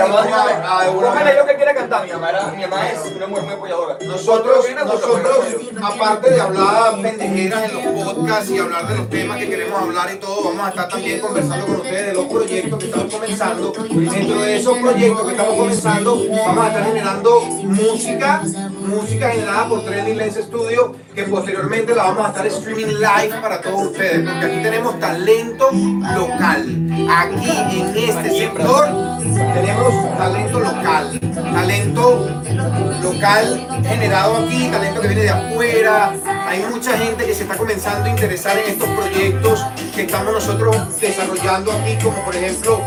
de 0.85 0.91
una 0.91 1.11
Póngale 1.11 1.35
lo 1.35 1.47
que 1.47 1.57
quiera 1.57 1.75
cantar. 1.75 2.05
Mi 2.05 2.13
mamá, 2.13 2.31
era, 2.31 2.47
mi 2.49 2.63
mamá 2.63 2.89
es 2.89 3.13
una 3.15 3.27
mujer 3.27 3.45
muy 3.45 3.55
apoyadora. 3.55 3.99
Nosotros, 4.07 4.67
nosotros, 4.85 5.39
aparte 5.83 6.31
de 6.31 6.41
hablar 6.41 7.01
pendejeras 7.01 7.65
en 7.65 7.75
los 7.75 8.15
podcasts 8.15 8.51
y 8.51 8.59
hablar 8.59 8.89
de 8.89 8.97
los 8.97 9.11
temas 9.11 9.39
que 9.39 9.49
queremos 9.49 9.81
hablar 9.81 10.13
y 10.15 10.17
todo, 10.19 10.45
vamos 10.45 10.67
a 10.67 10.69
estar 10.71 10.89
también 10.89 11.21
conversando 11.21 11.67
con 11.67 11.77
ustedes 11.77 12.07
de 12.07 12.13
los 12.15 12.25
proyectos 12.27 12.79
que 12.79 12.85
estamos 12.87 13.15
comenzando. 13.15 13.73
Dentro 13.73 14.41
de 14.43 14.57
esos 14.57 14.79
proyectos 14.79 15.27
que 15.27 15.33
estamos 15.33 15.55
comenzando, 15.55 16.25
vamos 16.29 16.65
a 16.65 16.69
estar 16.69 16.85
generando 16.85 17.41
música, 17.41 18.43
música 18.91 19.31
generada 19.31 19.69
por 19.69 19.85
Trending 19.85 20.19
Lens 20.19 20.35
Studio, 20.35 20.97
que 21.15 21.23
posteriormente 21.25 21.95
la 21.95 22.05
vamos 22.05 22.27
a 22.27 22.29
estar 22.29 22.47
streaming 22.47 22.95
live 22.95 23.41
para 23.41 23.61
todos 23.61 23.87
ustedes, 23.87 24.29
porque 24.29 24.47
aquí 24.47 24.63
tenemos 24.63 24.99
talento 24.99 25.71
local. 25.71 26.65
Aquí 27.09 27.81
en 27.81 27.97
este 27.97 28.31
sector 28.31 28.89
tenemos 29.55 30.19
talento 30.19 30.61
local, 30.61 31.21
talento 31.53 32.29
local 33.03 33.67
generado 33.85 34.37
aquí, 34.37 34.69
talento 34.69 35.01
que 35.01 35.09
viene 35.09 35.23
de 35.23 35.31
afuera. 35.31 36.13
Hay 36.47 36.65
mucha 36.71 36.99
gente 36.99 37.25
que 37.25 37.35
se 37.35 37.45
está 37.45 37.57
comenzando 37.57 38.07
a 38.07 38.11
interesar 38.11 38.59
en 38.59 38.73
estos 38.73 38.89
proyectos 38.89 39.65
que 39.95 40.03
estamos 40.03 40.33
nosotros 40.33 41.01
desarrollando 41.01 41.73
aquí, 41.73 41.97
como 42.03 42.25
por 42.25 42.35
ejemplo 42.35 42.81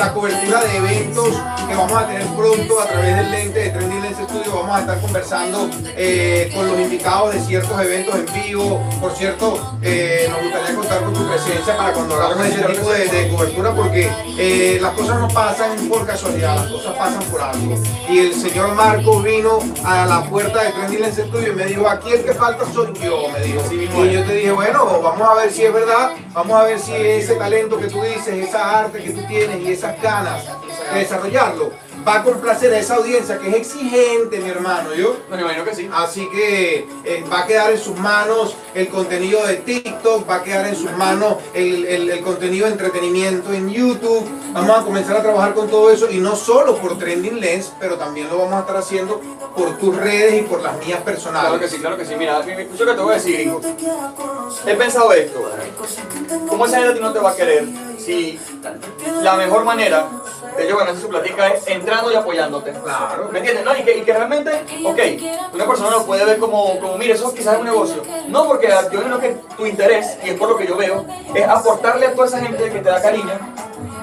la 0.00 0.14
cobertura 0.14 0.62
de 0.62 0.78
eventos 0.78 1.28
que 1.68 1.74
vamos 1.74 1.92
a 1.92 2.06
tener 2.06 2.26
pronto 2.28 2.80
a 2.80 2.86
través 2.86 3.16
del 3.16 3.30
lente 3.30 3.58
de 3.58 3.68
Trendy 3.68 4.00
Lens 4.00 4.16
Studio. 4.16 4.54
Vamos 4.54 4.76
a 4.76 4.80
estar 4.80 4.98
conversando 4.98 5.68
eh, 5.94 6.50
con 6.54 6.66
los 6.68 6.80
invitados 6.80 7.34
de 7.34 7.40
ciertos 7.40 7.78
eventos 7.82 8.14
en 8.14 8.42
vivo. 8.42 8.82
Por 8.98 9.12
cierto, 9.12 9.76
eh, 9.82 10.26
nos 10.30 10.42
gustaría 10.42 10.74
contar 10.74 11.04
con 11.04 11.12
tu 11.12 11.28
presencia 11.28 11.76
para 11.76 11.92
cuando 11.92 12.14
hagamos 12.14 12.46
ese 12.46 12.62
tipo 12.62 12.90
de, 12.90 13.08
de 13.08 13.28
cobertura 13.28 13.74
porque 13.74 14.10
eh, 14.38 14.78
las 14.80 14.94
cosas 14.94 15.20
no 15.20 15.28
pasan 15.28 15.76
por 15.86 16.06
casualidad, 16.06 16.56
las 16.56 16.72
cosas 16.72 16.96
pasan 16.96 17.22
por 17.24 17.42
algo. 17.42 17.78
Y 18.08 18.20
el 18.20 18.34
señor 18.34 18.74
Marco 18.74 19.20
vino 19.20 19.58
a 19.84 20.06
la 20.06 20.24
puerta 20.24 20.62
de 20.62 20.72
Trendy 20.72 20.96
Lens 20.96 21.16
Studio 21.16 21.52
y 21.52 21.56
me 21.56 21.66
dijo, 21.66 21.86
aquí 21.86 22.12
el 22.12 22.24
que 22.24 22.32
falta 22.32 22.64
soy 22.72 22.94
yo, 23.04 23.28
me 23.28 23.40
dijo. 23.40 24.04
Y 24.06 24.12
yo 24.14 24.24
te 24.24 24.32
dije, 24.32 24.52
bueno, 24.52 25.02
vamos 25.02 25.28
a 25.28 25.34
ver 25.34 25.52
si 25.52 25.66
es 25.66 25.74
verdad, 25.74 26.12
vamos 26.32 26.58
a 26.58 26.64
ver 26.64 26.80
si 26.80 26.94
ese 26.94 27.34
talento 27.34 27.76
que 27.76 27.88
tú 27.88 28.00
dices, 28.00 28.28
esa 28.28 28.80
arte 28.80 29.02
que 29.02 29.10
tú 29.10 29.20
tienes 29.28 29.60
y 29.60 29.89
esas 29.90 30.02
ganas 30.02 30.44
de 30.92 30.98
desarrollarlo, 30.98 31.72
va 32.06 32.16
a 32.16 32.22
complacer 32.22 32.72
a 32.72 32.78
esa 32.78 32.96
audiencia 32.96 33.38
que 33.38 33.48
es 33.50 33.54
exigente, 33.56 34.38
mi 34.40 34.48
hermano, 34.50 34.94
yo. 34.94 35.16
Me 35.30 35.40
imagino 35.40 35.64
que 35.64 35.74
sí. 35.74 35.88
Así 35.92 36.28
que 36.30 36.86
eh, 37.04 37.24
va 37.32 37.40
a 37.40 37.46
quedar 37.46 37.70
en 37.70 37.78
sus 37.78 37.96
manos 37.96 38.54
el 38.74 38.88
contenido 38.88 39.46
de 39.46 39.56
TikTok, 39.56 40.28
va 40.28 40.36
a 40.36 40.42
quedar 40.42 40.66
en 40.66 40.76
sus 40.76 40.90
manos 40.92 41.36
el, 41.54 41.84
el- 41.86 42.10
el 42.10 42.20
contenido 42.22 42.66
de 42.66 42.72
entretenimiento 42.72 43.52
en 43.52 43.70
YouTube. 43.70 44.26
Vamos 44.52 44.78
a 44.78 44.82
comenzar 44.84 45.16
a 45.16 45.22
trabajar 45.22 45.54
con 45.54 45.68
todo 45.68 45.90
eso 45.90 46.10
y 46.10 46.18
no 46.18 46.34
solo 46.36 46.76
por 46.76 46.98
Trending 46.98 47.40
Lens, 47.40 47.72
pero 47.78 47.96
también 47.96 48.28
lo 48.28 48.38
vamos 48.38 48.54
a 48.54 48.60
estar 48.60 48.76
haciendo 48.76 49.20
por 49.56 49.76
tus 49.78 49.94
redes 49.96 50.40
y 50.40 50.42
por 50.42 50.60
las 50.62 50.76
mías 50.84 51.00
personales. 51.02 51.48
Claro 51.48 51.60
que 51.60 51.68
sí, 51.68 51.78
claro 51.78 51.96
que 51.96 52.04
sí. 52.04 52.14
Mira, 52.16 52.40
mi- 52.40 52.54
mi- 52.54 52.62
escucha 52.62 52.84
que 52.86 52.92
te 52.94 53.00
voy 53.00 53.12
a 53.12 53.14
decir, 53.16 53.34
gringo. 53.36 53.60
He 54.66 54.74
pensado 54.74 55.12
esto. 55.12 55.50
¿Cómo 56.48 56.66
esa 56.66 56.78
gente 56.80 57.00
no 57.00 57.12
te 57.12 57.18
va 57.20 57.30
a 57.30 57.36
querer 57.36 57.64
si 57.98 58.38
la 59.22 59.34
mejor 59.36 59.64
manera 59.64 60.06
de 60.56 60.68
yo 60.68 60.76
ganarse 60.78 61.00
su 61.02 61.08
platica 61.08 61.48
es 61.48 61.66
entrando 61.90 62.12
y 62.12 62.14
apoyándote? 62.16 62.72
Claro. 62.72 63.28
¿Me 63.32 63.38
entiendes? 63.38 63.64
No, 63.64 63.76
y, 63.76 63.82
que, 63.82 63.98
y 63.98 64.02
que 64.02 64.12
realmente, 64.12 64.50
ok, 64.84 65.54
una 65.54 65.66
persona 65.66 65.90
lo 65.90 66.06
puede 66.06 66.24
ver 66.24 66.38
como, 66.38 66.78
como, 66.78 66.96
mire, 66.96 67.14
eso 67.14 67.34
quizás 67.34 67.54
es 67.54 67.60
un 67.60 67.66
negocio. 67.66 68.02
No, 68.28 68.46
porque 68.46 68.68
yo 68.92 69.02
creo 69.02 69.18
que 69.18 69.36
tu 69.56 69.66
interés, 69.66 70.16
y 70.24 70.30
es 70.30 70.38
por 70.38 70.48
lo 70.50 70.56
que 70.56 70.66
yo 70.66 70.76
veo, 70.76 71.04
es 71.34 71.48
aportarle 71.48 72.06
a 72.06 72.14
toda 72.14 72.26
esa 72.28 72.38
gente 72.40 72.62
que 72.70 72.78
te 72.78 72.88
da 72.88 73.02
cariño 73.02 73.32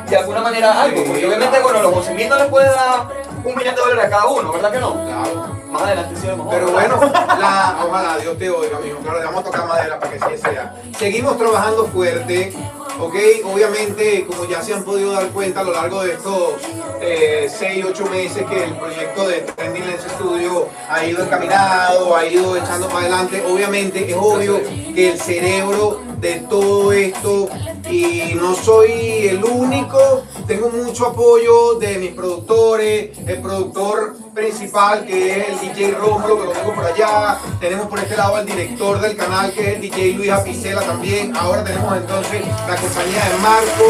de 0.10 0.17
alguna 0.17 0.41
manera 0.41 0.82
algo. 0.82 1.04
Porque 1.06 1.26
obviamente, 1.28 1.60
bueno, 1.62 1.82
los 1.82 1.93
11 1.95 2.13
mil 2.13 2.30
no 2.30 2.36
les 2.38 2.47
puede 2.47 2.67
dar 2.69 3.08
un 3.43 3.56
millón 3.56 3.76
de 3.76 3.82
dólares 3.82 4.06
a 4.06 4.10
cada 4.10 4.26
uno, 4.28 4.52
¿verdad 4.52 4.71
que 4.71 4.80
no? 4.80 4.93
Claro. 5.06 5.58
Más 5.67 5.82
adelante 5.82 6.15
sí. 6.19 6.28
Pero 6.50 6.71
bueno, 6.71 7.00
la- 7.39 7.78
ojalá 7.86 8.17
Dios 8.17 8.38
te 8.38 8.50
oiga, 8.50 8.80
mijo. 8.80 8.97
Claro, 9.00 9.19
le 9.19 9.26
vamos 9.26 9.41
a 9.41 9.43
tocar 9.43 9.67
madera 9.67 10.00
para 10.00 10.12
que 10.13 10.23
así 10.23 10.38
sea. 10.38 10.76
Seguimos 10.97 11.38
trabajando 11.38 11.86
fuerte, 11.88 12.54
¿ok? 12.99 13.15
Obviamente, 13.45 14.25
como 14.25 14.45
ya 14.47 14.62
se 14.62 14.73
han 14.73 14.83
podido 14.83 15.12
dar 15.13 15.27
cuenta 15.29 15.62
a 15.62 15.63
lo 15.63 15.73
largo 15.73 16.03
de 16.03 16.13
estos 16.13 16.53
6, 16.99 17.86
8 17.89 18.05
meses 18.05 18.43
que 18.45 18.63
el 18.63 18.75
proyecto 18.75 19.27
de 19.27 19.41
Trending 19.41 19.86
Lens 19.86 20.03
Studio 20.15 20.67
ha 20.89 21.05
ido 21.05 21.23
encaminado, 21.23 22.15
ha 22.15 22.25
ido 22.25 22.57
echando 22.57 22.88
para 22.88 23.01
adelante. 23.01 23.43
Obviamente, 23.47 24.10
es 24.10 24.15
obvio 24.17 24.62
que 24.93 25.12
el 25.12 25.19
cerebro 25.19 26.01
de 26.17 26.45
todo 26.49 26.91
esto, 26.91 27.49
y 27.89 28.34
no 28.36 28.56
soy 28.56 29.27
el 29.27 29.43
único, 29.43 30.23
tengo 30.47 30.69
mucho 30.69 31.08
apoyo 31.08 31.75
de 31.75 31.97
mis 31.99 32.12
productores, 32.12 33.17
el 33.25 33.41
productor 33.41 34.15
principal 34.34 35.06
que 35.06 35.39
es 35.39 35.49
el 35.49 35.60
DJ 35.60 35.91
Rómulo, 35.91 36.39
que 36.39 36.45
lo 36.45 36.51
tengo 36.51 36.73
por 36.73 36.86
allá, 36.86 37.38
tenemos 37.60 37.88
por 37.88 37.99
este 37.99 38.17
lado 38.17 38.36
al 38.36 38.45
director 38.45 38.99
del 38.99 39.15
canal 39.15 39.51
que 39.53 39.62
es 39.62 39.75
el 39.75 39.82
DJ 39.82 40.13
Luis 40.13 40.32
Apicela 40.32 40.82
también, 40.82 41.36
ahora 41.36 41.63
tenemos 41.63 41.95
entonces 41.95 42.41
la 42.67 42.75
compañía 42.75 43.23
de 43.30 43.38
Marco 43.41 43.86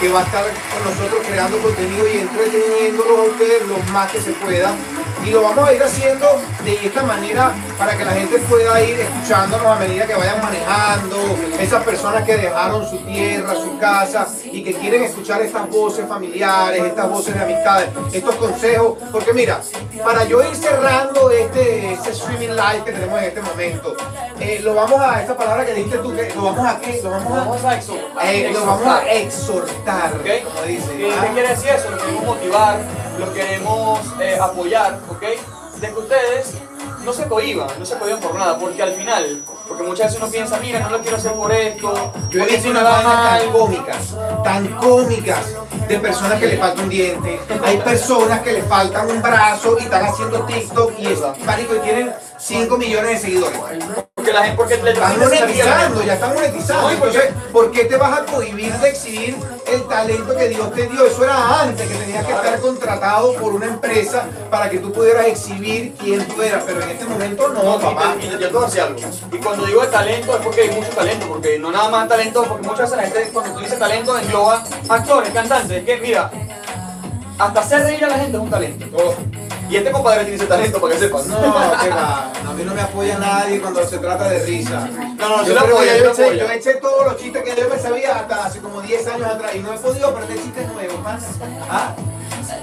que 0.00 0.08
va 0.08 0.20
a 0.20 0.24
estar 0.24 0.44
con 0.44 0.92
nosotros 0.92 1.26
creando 1.28 1.58
contenido 1.58 2.06
y 2.08 2.18
entreteniéndolos 2.18 3.18
a 3.18 3.22
ustedes 3.22 3.66
lo 3.66 3.92
más 3.92 4.10
que 4.10 4.20
se 4.20 4.32
pueda 4.32 4.74
y 5.24 5.30
lo 5.30 5.42
vamos 5.42 5.68
a 5.68 5.72
ir 5.72 5.82
haciendo 5.82 6.26
de 6.64 6.86
esta 6.86 7.02
manera 7.02 7.52
para 7.78 7.96
que 7.96 8.04
la 8.04 8.12
gente 8.12 8.38
pueda 8.40 8.80
ir 8.82 9.00
escuchándonos 9.00 9.66
a 9.66 9.76
medida 9.76 10.06
que 10.06 10.14
vayan 10.14 10.40
manejando, 10.40 11.16
esas 11.58 11.84
personas 11.84 12.24
que 12.24 12.36
dejaron 12.36 12.88
su 12.88 12.98
tierra, 12.98 13.54
su 13.54 13.78
casa 13.78 14.26
y 14.44 14.62
que 14.62 14.74
quieren 14.74 15.02
escuchar 15.04 15.42
estas 15.42 15.68
voces 15.68 16.06
familiares, 16.08 16.84
estas 16.84 17.08
voces 17.08 17.34
de 17.34 17.40
amistades, 17.42 17.90
estos 18.12 18.34
consejos, 18.36 18.98
porque 19.12 19.32
mira, 19.32 19.60
para 20.04 20.24
yo 20.24 20.42
ir 20.42 20.54
cerrando 20.56 21.30
este, 21.30 21.92
este 21.92 22.10
streaming 22.10 22.48
live 22.50 22.84
que 22.84 22.92
tenemos 22.92 23.18
en 23.18 23.24
este 23.24 23.40
momento, 23.42 23.96
eh, 24.38 24.60
lo 24.62 24.74
vamos 24.74 25.00
a, 25.00 25.20
esta 25.20 25.36
palabra 25.36 25.66
que 25.66 25.74
dijiste 25.74 25.98
tú, 25.98 26.14
que 26.14 26.32
lo 26.34 26.44
vamos 26.44 26.66
a 26.66 26.80
qué, 26.80 27.00
lo 27.02 27.10
vamos 27.10 27.32
a, 27.32 27.40
Vamos 27.40 27.64
a 27.64 27.76
exhortar. 27.76 28.26
eh, 28.26 28.50
lo 28.52 28.66
vamos 28.66 28.86
a 28.86 29.12
exhortar, 29.12 30.22
dice. 30.66 30.96
¿Qué, 30.96 31.12
¿ah? 31.12 31.24
qué 31.26 31.32
quiere 31.32 31.48
decir 31.48 31.70
eso? 31.70 31.90
Lo 31.90 31.98
queremos 31.98 32.24
motivar, 32.24 32.78
lo 33.20 33.32
queremos 33.32 34.00
eh, 34.20 34.38
apoyar, 34.40 34.98
¿ok? 35.08 35.22
De 35.80 35.88
que 35.88 35.98
ustedes 35.98 36.54
no 37.04 37.12
se 37.12 37.26
cohiban, 37.26 37.68
no 37.78 37.84
se 37.84 37.96
cohiban 37.98 38.20
por 38.20 38.34
nada, 38.34 38.58
porque 38.58 38.82
al 38.82 38.92
final, 38.92 39.42
porque 39.68 39.82
muchas 39.82 40.06
veces 40.06 40.20
uno 40.20 40.30
piensa, 40.30 40.58
mira, 40.58 40.80
no 40.80 40.90
lo 40.90 41.00
quiero 41.00 41.16
hacer 41.16 41.32
por 41.32 41.52
esto, 41.52 42.12
Yo 42.30 42.42
he 42.42 42.46
visto 42.46 42.70
unas 42.70 42.84
va 42.84 43.02
vainas 43.02 43.40
tan 43.40 43.52
cómicas, 43.52 44.16
tan 44.44 44.68
cómicas, 44.76 45.46
de 45.88 45.98
personas 45.98 46.38
que 46.38 46.46
le 46.46 46.56
falta 46.56 46.82
un 46.82 46.88
diente. 46.88 47.40
Hay 47.64 47.78
personas 47.78 48.40
que 48.40 48.52
le 48.52 48.62
faltan 48.62 49.10
un 49.10 49.20
brazo 49.20 49.76
y 49.78 49.84
están 49.84 50.06
haciendo 50.06 50.44
TikTok 50.44 50.92
y 50.98 51.06
es 51.06 51.20
marico 51.44 51.74
y 51.74 51.78
tienen 51.80 52.12
5 52.40 52.76
millones 52.78 53.10
de 53.10 53.18
seguidores. 53.18 53.58
Porque 54.14 54.32
la 54.32 54.42
gente, 54.44 54.56
porque 54.56 54.76
le 54.78 54.90
Están 54.92 55.18
monetizando, 55.18 56.02
ya 56.02 56.14
están 56.14 56.34
monetizando. 56.34 56.82
No, 56.88 56.92
¿y 56.92 56.96
por 56.96 57.08
Entonces, 57.08 57.34
¿por 57.52 57.70
qué 57.70 57.84
te 57.84 57.96
vas 57.96 58.18
a 58.18 58.24
cohibir 58.24 58.72
de 58.74 58.88
exhibir 58.90 59.36
el 59.66 59.82
talento 59.88 60.36
que 60.36 60.48
Dios 60.48 60.72
te 60.74 60.86
dio? 60.86 61.06
Eso 61.06 61.24
era 61.24 61.62
antes, 61.62 61.88
que 61.88 61.94
tenías 61.94 62.24
que 62.26 62.32
estar 62.32 62.60
contratado 62.60 63.34
por 63.34 63.52
una 63.54 63.66
empresa 63.66 64.24
para 64.50 64.68
que 64.68 64.78
tú 64.78 64.92
pudieras 64.92 65.26
exhibir 65.26 65.94
quién 65.98 66.26
tú 66.28 66.42
eras. 66.42 66.64
Pero 66.66 66.82
en 66.82 66.88
este 66.90 67.04
momento 67.06 67.48
no, 67.48 67.62
No, 67.62 67.78
papá. 67.80 68.14
y 68.16 68.20
te- 68.20 68.26
y 68.26 68.30
yo 68.30 68.38
te 68.38 68.46
voy 68.48 68.62
a 68.62 68.66
decir 68.66 68.80
algo. 68.82 68.98
Y 69.32 69.36
cuando 69.38 69.66
digo 69.66 69.80
de 69.82 69.88
talento 69.88 70.36
es 70.36 70.42
porque 70.42 70.60
hay 70.62 70.70
mucho 70.70 70.90
talento, 70.90 71.26
porque 71.28 71.58
no 71.58 71.70
nada 71.70 71.88
más 71.88 72.08
talento, 72.08 72.44
porque 72.44 72.66
muchas 72.66 72.90
veces 72.90 72.96
la 72.96 73.02
gente 73.04 73.30
cuando 73.32 73.54
tú 73.54 73.60
dices 73.60 73.78
talento 73.78 74.18
engloba 74.18 74.64
actores, 74.88 75.30
cantantes, 75.32 75.78
es 75.78 75.84
que 75.84 75.96
mira, 75.98 76.30
hasta 77.40 77.60
hacer 77.60 77.82
reír 77.82 78.04
a 78.04 78.08
la 78.08 78.18
gente 78.18 78.36
es 78.36 78.42
un 78.42 78.50
talento. 78.50 78.86
Y 79.70 79.76
este 79.76 79.92
compadre 79.92 80.22
tiene 80.22 80.36
ese 80.36 80.46
talento 80.46 80.80
para 80.80 80.94
que 80.94 81.00
sepas. 81.00 81.26
No, 81.26 81.40
que 81.80 81.88
va. 81.90 82.32
A 82.32 82.52
mí 82.52 82.64
no 82.64 82.74
me 82.74 82.80
apoya 82.80 83.18
nadie 83.18 83.60
cuando 83.60 83.86
se 83.86 83.98
trata 83.98 84.28
de 84.28 84.44
risa. 84.44 84.88
No, 85.16 85.38
no, 85.38 85.46
yo, 85.46 85.54
lo 85.54 85.82
eché, 85.82 86.06
apoyo. 86.06 86.32
yo 86.32 86.50
eché 86.50 86.74
todos 86.74 87.04
los 87.06 87.16
chistes 87.16 87.42
que 87.42 87.60
yo 87.60 87.68
me 87.68 87.78
sabía 87.78 88.16
hasta 88.16 88.46
hace 88.46 88.58
como 88.58 88.80
10 88.82 89.06
años 89.06 89.26
atrás 89.26 89.54
y 89.54 89.60
no 89.60 89.72
he 89.72 89.78
podido 89.78 90.08
aprender 90.08 90.38
chistes 90.42 90.68
nuevos, 90.72 91.00
man. 91.02 91.18
¿Ah? 91.70 91.94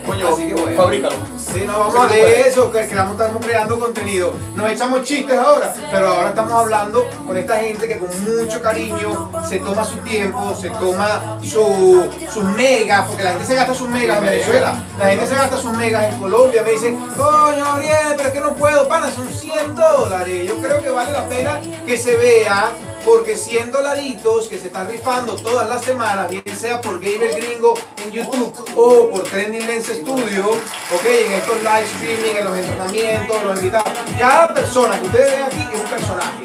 Coño, 0.06 0.28
Así 0.30 0.48
que 0.48 0.54
bueno. 0.54 0.78
fabrícalo. 0.82 1.16
Sí, 1.38 1.64
no 1.66 1.80
vamos 1.80 1.96
a 1.96 2.08
de 2.08 2.42
eso, 2.42 2.72
que 2.72 2.82
estamos 2.82 3.16
creando 3.46 3.80
contenido. 3.80 4.34
Nos 4.56 4.72
echamos 4.72 5.04
chistes 5.04 5.38
ahora, 5.38 5.74
pero 5.92 6.08
ahora 6.08 6.30
estamos 6.30 6.54
hablando 6.54 7.06
con 7.26 7.38
esta 7.38 7.58
gente 7.58 7.88
que 7.88 7.98
con 7.98 8.10
mucho 8.24 8.62
cariño 8.62 9.32
se 9.48 9.60
toma 9.60 9.84
su 9.84 9.98
tiempo, 9.98 10.56
se 10.56 10.70
toma 10.70 11.40
su, 11.42 12.10
sus 12.32 12.44
megas, 12.44 13.08
porque 13.08 13.24
la 13.24 13.32
gente 13.32 13.46
se 13.46 13.56
gasta 13.56 13.74
sus 13.74 13.90
megas 13.90 14.18
en 14.20 14.26
Venezuela, 14.26 14.84
la 15.00 15.10
gente 15.10 15.28
se 15.28 15.36
gasta 15.36 15.58
sus 15.58 15.72
megas 15.74 16.14
en 16.14 16.20
Colombia, 16.20 16.64
me 16.64 16.72
dicen, 16.72 16.98
coño, 17.16 17.74
Ariel, 17.74 18.14
pero 18.16 18.30
es 18.30 18.34
que 18.34 18.42
no 18.42 18.54
puedo, 18.54 18.88
pana, 18.88 19.12
son 19.12 19.28
100 19.30 19.76
dólares. 19.76 20.48
Yo 20.48 20.58
creo 20.58 20.82
que 20.82 20.90
vale 20.90 21.12
la 21.12 21.28
pena 21.28 21.60
que 21.86 21.98
se 21.98 22.16
vea 22.18 22.72
porque 23.06 23.36
100 23.36 23.72
dolaritos 23.72 24.48
que 24.48 24.58
se 24.58 24.68
están 24.68 24.88
rifando 24.90 25.36
todas 25.36 25.68
las 25.70 25.84
semanas, 25.84 26.30
bien 26.30 26.44
sea 26.58 26.82
por 26.82 27.00
Gamer 27.00 27.36
Gringo 27.36 27.76
en 28.04 28.12
YouTube 28.12 28.54
o 28.76 29.10
por 29.10 29.24
Trending 29.24 29.66
Lens 29.66 29.88
Studio, 29.88 30.50
ok, 30.50 31.06
en 31.06 31.32
estos 31.34 31.58
live 31.58 31.86
streaming, 31.96 32.36
en 32.40 32.46
los 32.46 32.58
entrenamientos, 32.58 33.44
los 33.44 33.58
invitados. 33.58 33.92
Cada 34.20 34.54
persona 34.54 35.00
que 35.00 35.06
ustedes 35.06 35.32
ven 35.32 35.44
aquí 35.44 35.68
es 35.74 35.80
un 35.80 35.88
personaje. 35.88 36.44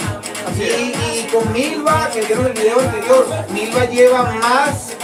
Y, 0.58 0.62
y 0.62 1.28
con 1.32 1.52
Milva, 1.52 2.10
que 2.12 2.20
vieron 2.22 2.46
el 2.46 2.52
video 2.52 2.78
anterior, 2.78 3.26
Milva 3.50 3.84
lleva 3.86 4.22
más 4.34 4.96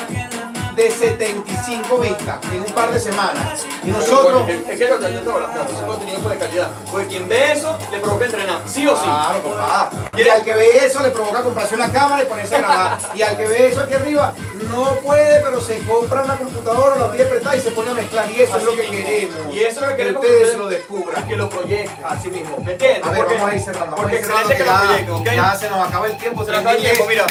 de 0.78 0.90
75 0.92 1.98
vistas 1.98 2.38
en 2.52 2.60
un 2.60 2.72
par 2.72 2.90
de 2.92 3.00
semanas. 3.00 3.66
Y 3.82 3.88
nosotros... 3.88 4.48
Es 4.48 4.64
que 4.64 4.86
te 4.86 4.86
digo, 4.86 5.40
es 5.40 5.84
contenido 5.84 6.28
de 6.30 6.38
calidad. 6.38 6.70
Porque 6.90 7.06
quien 7.08 7.28
ve 7.28 7.52
eso 7.52 7.76
le 7.90 7.98
provoca 7.98 8.26
entrenar, 8.26 8.60
sí 8.66 8.86
o 8.86 8.96
sí. 8.96 9.02
Claro, 9.02 9.42
papá. 9.42 9.90
Y 10.16 10.28
al 10.28 10.42
que 10.44 10.54
ve 10.54 10.86
eso 10.86 11.02
le 11.02 11.10
provoca 11.10 11.42
comprarse 11.42 11.74
una 11.74 11.90
cámara 11.90 12.22
y 12.22 12.26
ponerse 12.26 12.54
a 12.56 12.58
grabar. 12.60 12.98
Y 13.14 13.22
al 13.22 13.36
que 13.36 13.46
ve 13.46 13.66
eso 13.68 13.80
aquí 13.80 13.94
arriba 13.94 14.32
no 14.70 14.94
puede, 14.96 15.40
pero 15.40 15.60
se 15.60 15.78
compra 15.80 16.22
una 16.22 16.36
computadora, 16.36 16.96
la 16.96 17.10
pide 17.12 17.24
prestada 17.24 17.56
y 17.56 17.60
se 17.60 17.70
pone 17.72 17.90
a 17.90 17.94
mezclar. 17.94 18.30
Y 18.30 18.40
eso 18.42 18.56
es 18.58 18.62
lo 18.64 18.76
que 18.76 18.82
queremos. 18.82 19.54
Y 19.54 19.58
eso 19.60 19.80
es 19.80 19.82
lo 19.82 19.88
que 19.88 19.96
queremos 19.96 20.22
que 20.24 20.28
ustedes 20.30 20.56
lo 20.58 20.68
descubran. 20.68 21.26
Que 21.28 21.36
lo 21.36 21.48
proyecten. 21.50 22.04
Así 22.04 22.28
mismo. 22.28 22.56
¿Me 22.64 22.72
entiendes? 22.72 23.04
A 23.04 23.10
ver, 23.10 23.18
Porque- 23.20 23.34
vamos 23.34 23.50
a 23.50 23.54
ir 23.56 23.60
cerrando. 23.62 23.92
A 23.96 23.96
Porque 23.96 24.16
ir 24.16 24.24
cerrando, 24.24 24.48
que 24.48 24.58
lo 24.58 24.64
ya- 24.64 24.78
proyecten, 24.80 25.10
¿ok? 25.14 25.24
Ya 25.34 25.54
se 25.56 25.70
nos 25.70 25.88
acaba 25.88 26.06
el 26.06 26.16
tiempo. 26.18 26.44
Se 26.44 26.50
nos 26.52 26.60
acaba 26.60 26.76
el 26.76 26.82
tiempo, 26.82 27.04
mira, 27.08 27.26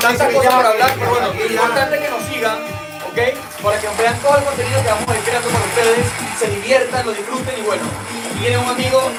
tantas 0.00 0.32
cosas 0.34 0.52
para 0.54 0.68
hablar, 0.68 0.90
pero 0.98 1.10
bueno, 1.10 1.28
lo 1.32 1.46
importante 1.46 1.94
es 1.96 2.02
que 2.02 2.10
nos 2.10 2.22
sigan, 2.24 2.81
¿ok? 3.12 3.62
Para 3.62 3.80
que 3.80 3.88
vean 3.98 4.18
todo 4.20 4.38
el 4.38 4.44
contenido 4.44 4.82
que 4.82 4.88
vamos 4.88 5.08
a 5.08 5.16
ir 5.16 5.24
creando 5.24 5.48
para 5.48 5.64
ustedes, 5.64 6.06
se 6.38 6.46
diviertan, 6.48 7.06
lo 7.06 7.12
disfruten 7.12 7.58
y 7.58 7.62
bueno, 7.62 7.82
viene 8.40 8.58
un 8.58 8.68
amigo, 8.68 9.10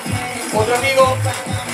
otro 0.54 0.76
amigo, 0.76 1.18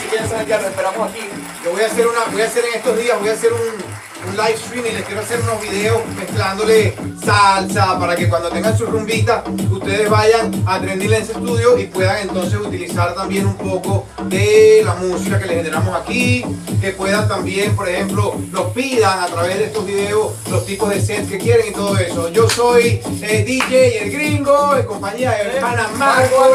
si 0.02 0.08
quieren 0.10 0.30
saber 0.30 0.46
ya 0.46 0.60
lo 0.60 0.68
esperamos 0.68 1.10
aquí. 1.10 1.22
Yo 1.64 1.72
voy 1.72 1.82
a 1.82 1.88
hacer 1.88 2.08
una, 2.08 2.26
voy 2.26 2.42
a 2.42 2.46
hacer 2.46 2.66
en 2.66 2.74
estos 2.76 2.98
días, 2.98 3.20
voy 3.20 3.30
a 3.30 3.34
hacer 3.34 3.54
un, 3.54 3.89
un 4.30 4.38
live 4.38 4.58
stream 4.58 4.86
y 4.86 4.92
les 4.92 5.06
quiero 5.06 5.22
hacer 5.22 5.40
unos 5.42 5.62
videos 5.62 6.02
mezclándole 6.16 6.96
salsa 7.24 8.00
para 8.00 8.16
que 8.16 8.30
cuando 8.30 8.50
tengan 8.50 8.78
su 8.78 8.86
rumbita 8.86 9.44
ustedes 9.72 10.10
vayan 10.10 10.64
a 10.66 10.80
Trendy 10.80 11.08
Lens 11.08 11.30
Studio 11.30 11.78
y 11.78 11.86
puedan 11.86 12.18
entonces 12.18 12.60
utilizar 12.60 13.16
también 13.16 13.48
un 13.48 13.56
poco 13.56 14.06
de 14.26 14.82
la 14.86 14.96
música 14.96 15.40
que 15.40 15.46
les 15.46 15.58
generamos 15.58 15.96
aquí, 15.96 16.46
que 16.82 16.92
puedan 16.92 17.28
también, 17.28 17.76
por 17.76 17.90
ejemplo, 17.90 18.36
nos 18.52 18.72
pidan 18.72 19.20
a 19.20 19.28
través 19.28 19.58
de 19.58 19.66
estos 19.66 19.86
videos 19.86 20.34
los 20.50 20.66
tipos 20.66 20.90
de 20.90 21.02
sets 21.02 21.30
que 21.30 21.38
quieren 21.38 21.68
y 21.68 21.72
todo 21.72 21.98
eso. 21.98 22.30
Yo 22.30 22.50
soy 22.50 23.02
eh, 23.22 23.44
DJ 23.46 24.04
El 24.04 24.12
Gringo, 24.12 24.76
en 24.76 24.86
compañía 24.86 25.32
de 25.32 25.58
hermana 25.58 25.88
Marco 25.98 26.54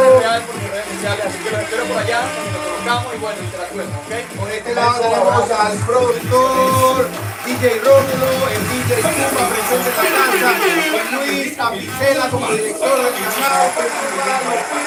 así 1.05 1.39
que 1.39 1.51
los 1.51 1.61
espero 1.63 1.85
por 1.85 1.99
allá, 1.99 2.23
nos 2.53 2.65
conozcamos 2.65 3.15
y 3.15 3.19
bueno, 3.19 3.39
interactuemos, 3.45 3.95
¿ok? 3.95 4.39
Por 4.39 4.51
este 4.51 4.75
lado 4.75 5.01
tenemos 5.01 5.51
al 5.51 5.79
productor 5.79 7.09
DJ 7.47 7.64
Rómulo, 7.65 8.29
el 8.51 8.63
DJ 8.69 9.01
Puma 9.01 9.49
presente 9.49 9.89
en 9.89 10.13
la 10.13 10.27
casa, 10.39 11.17
Luis 11.17 11.59
Apicela 11.59 12.29
como 12.29 12.51
director 12.51 13.03
del 13.03 13.15
canal. 13.15 14.84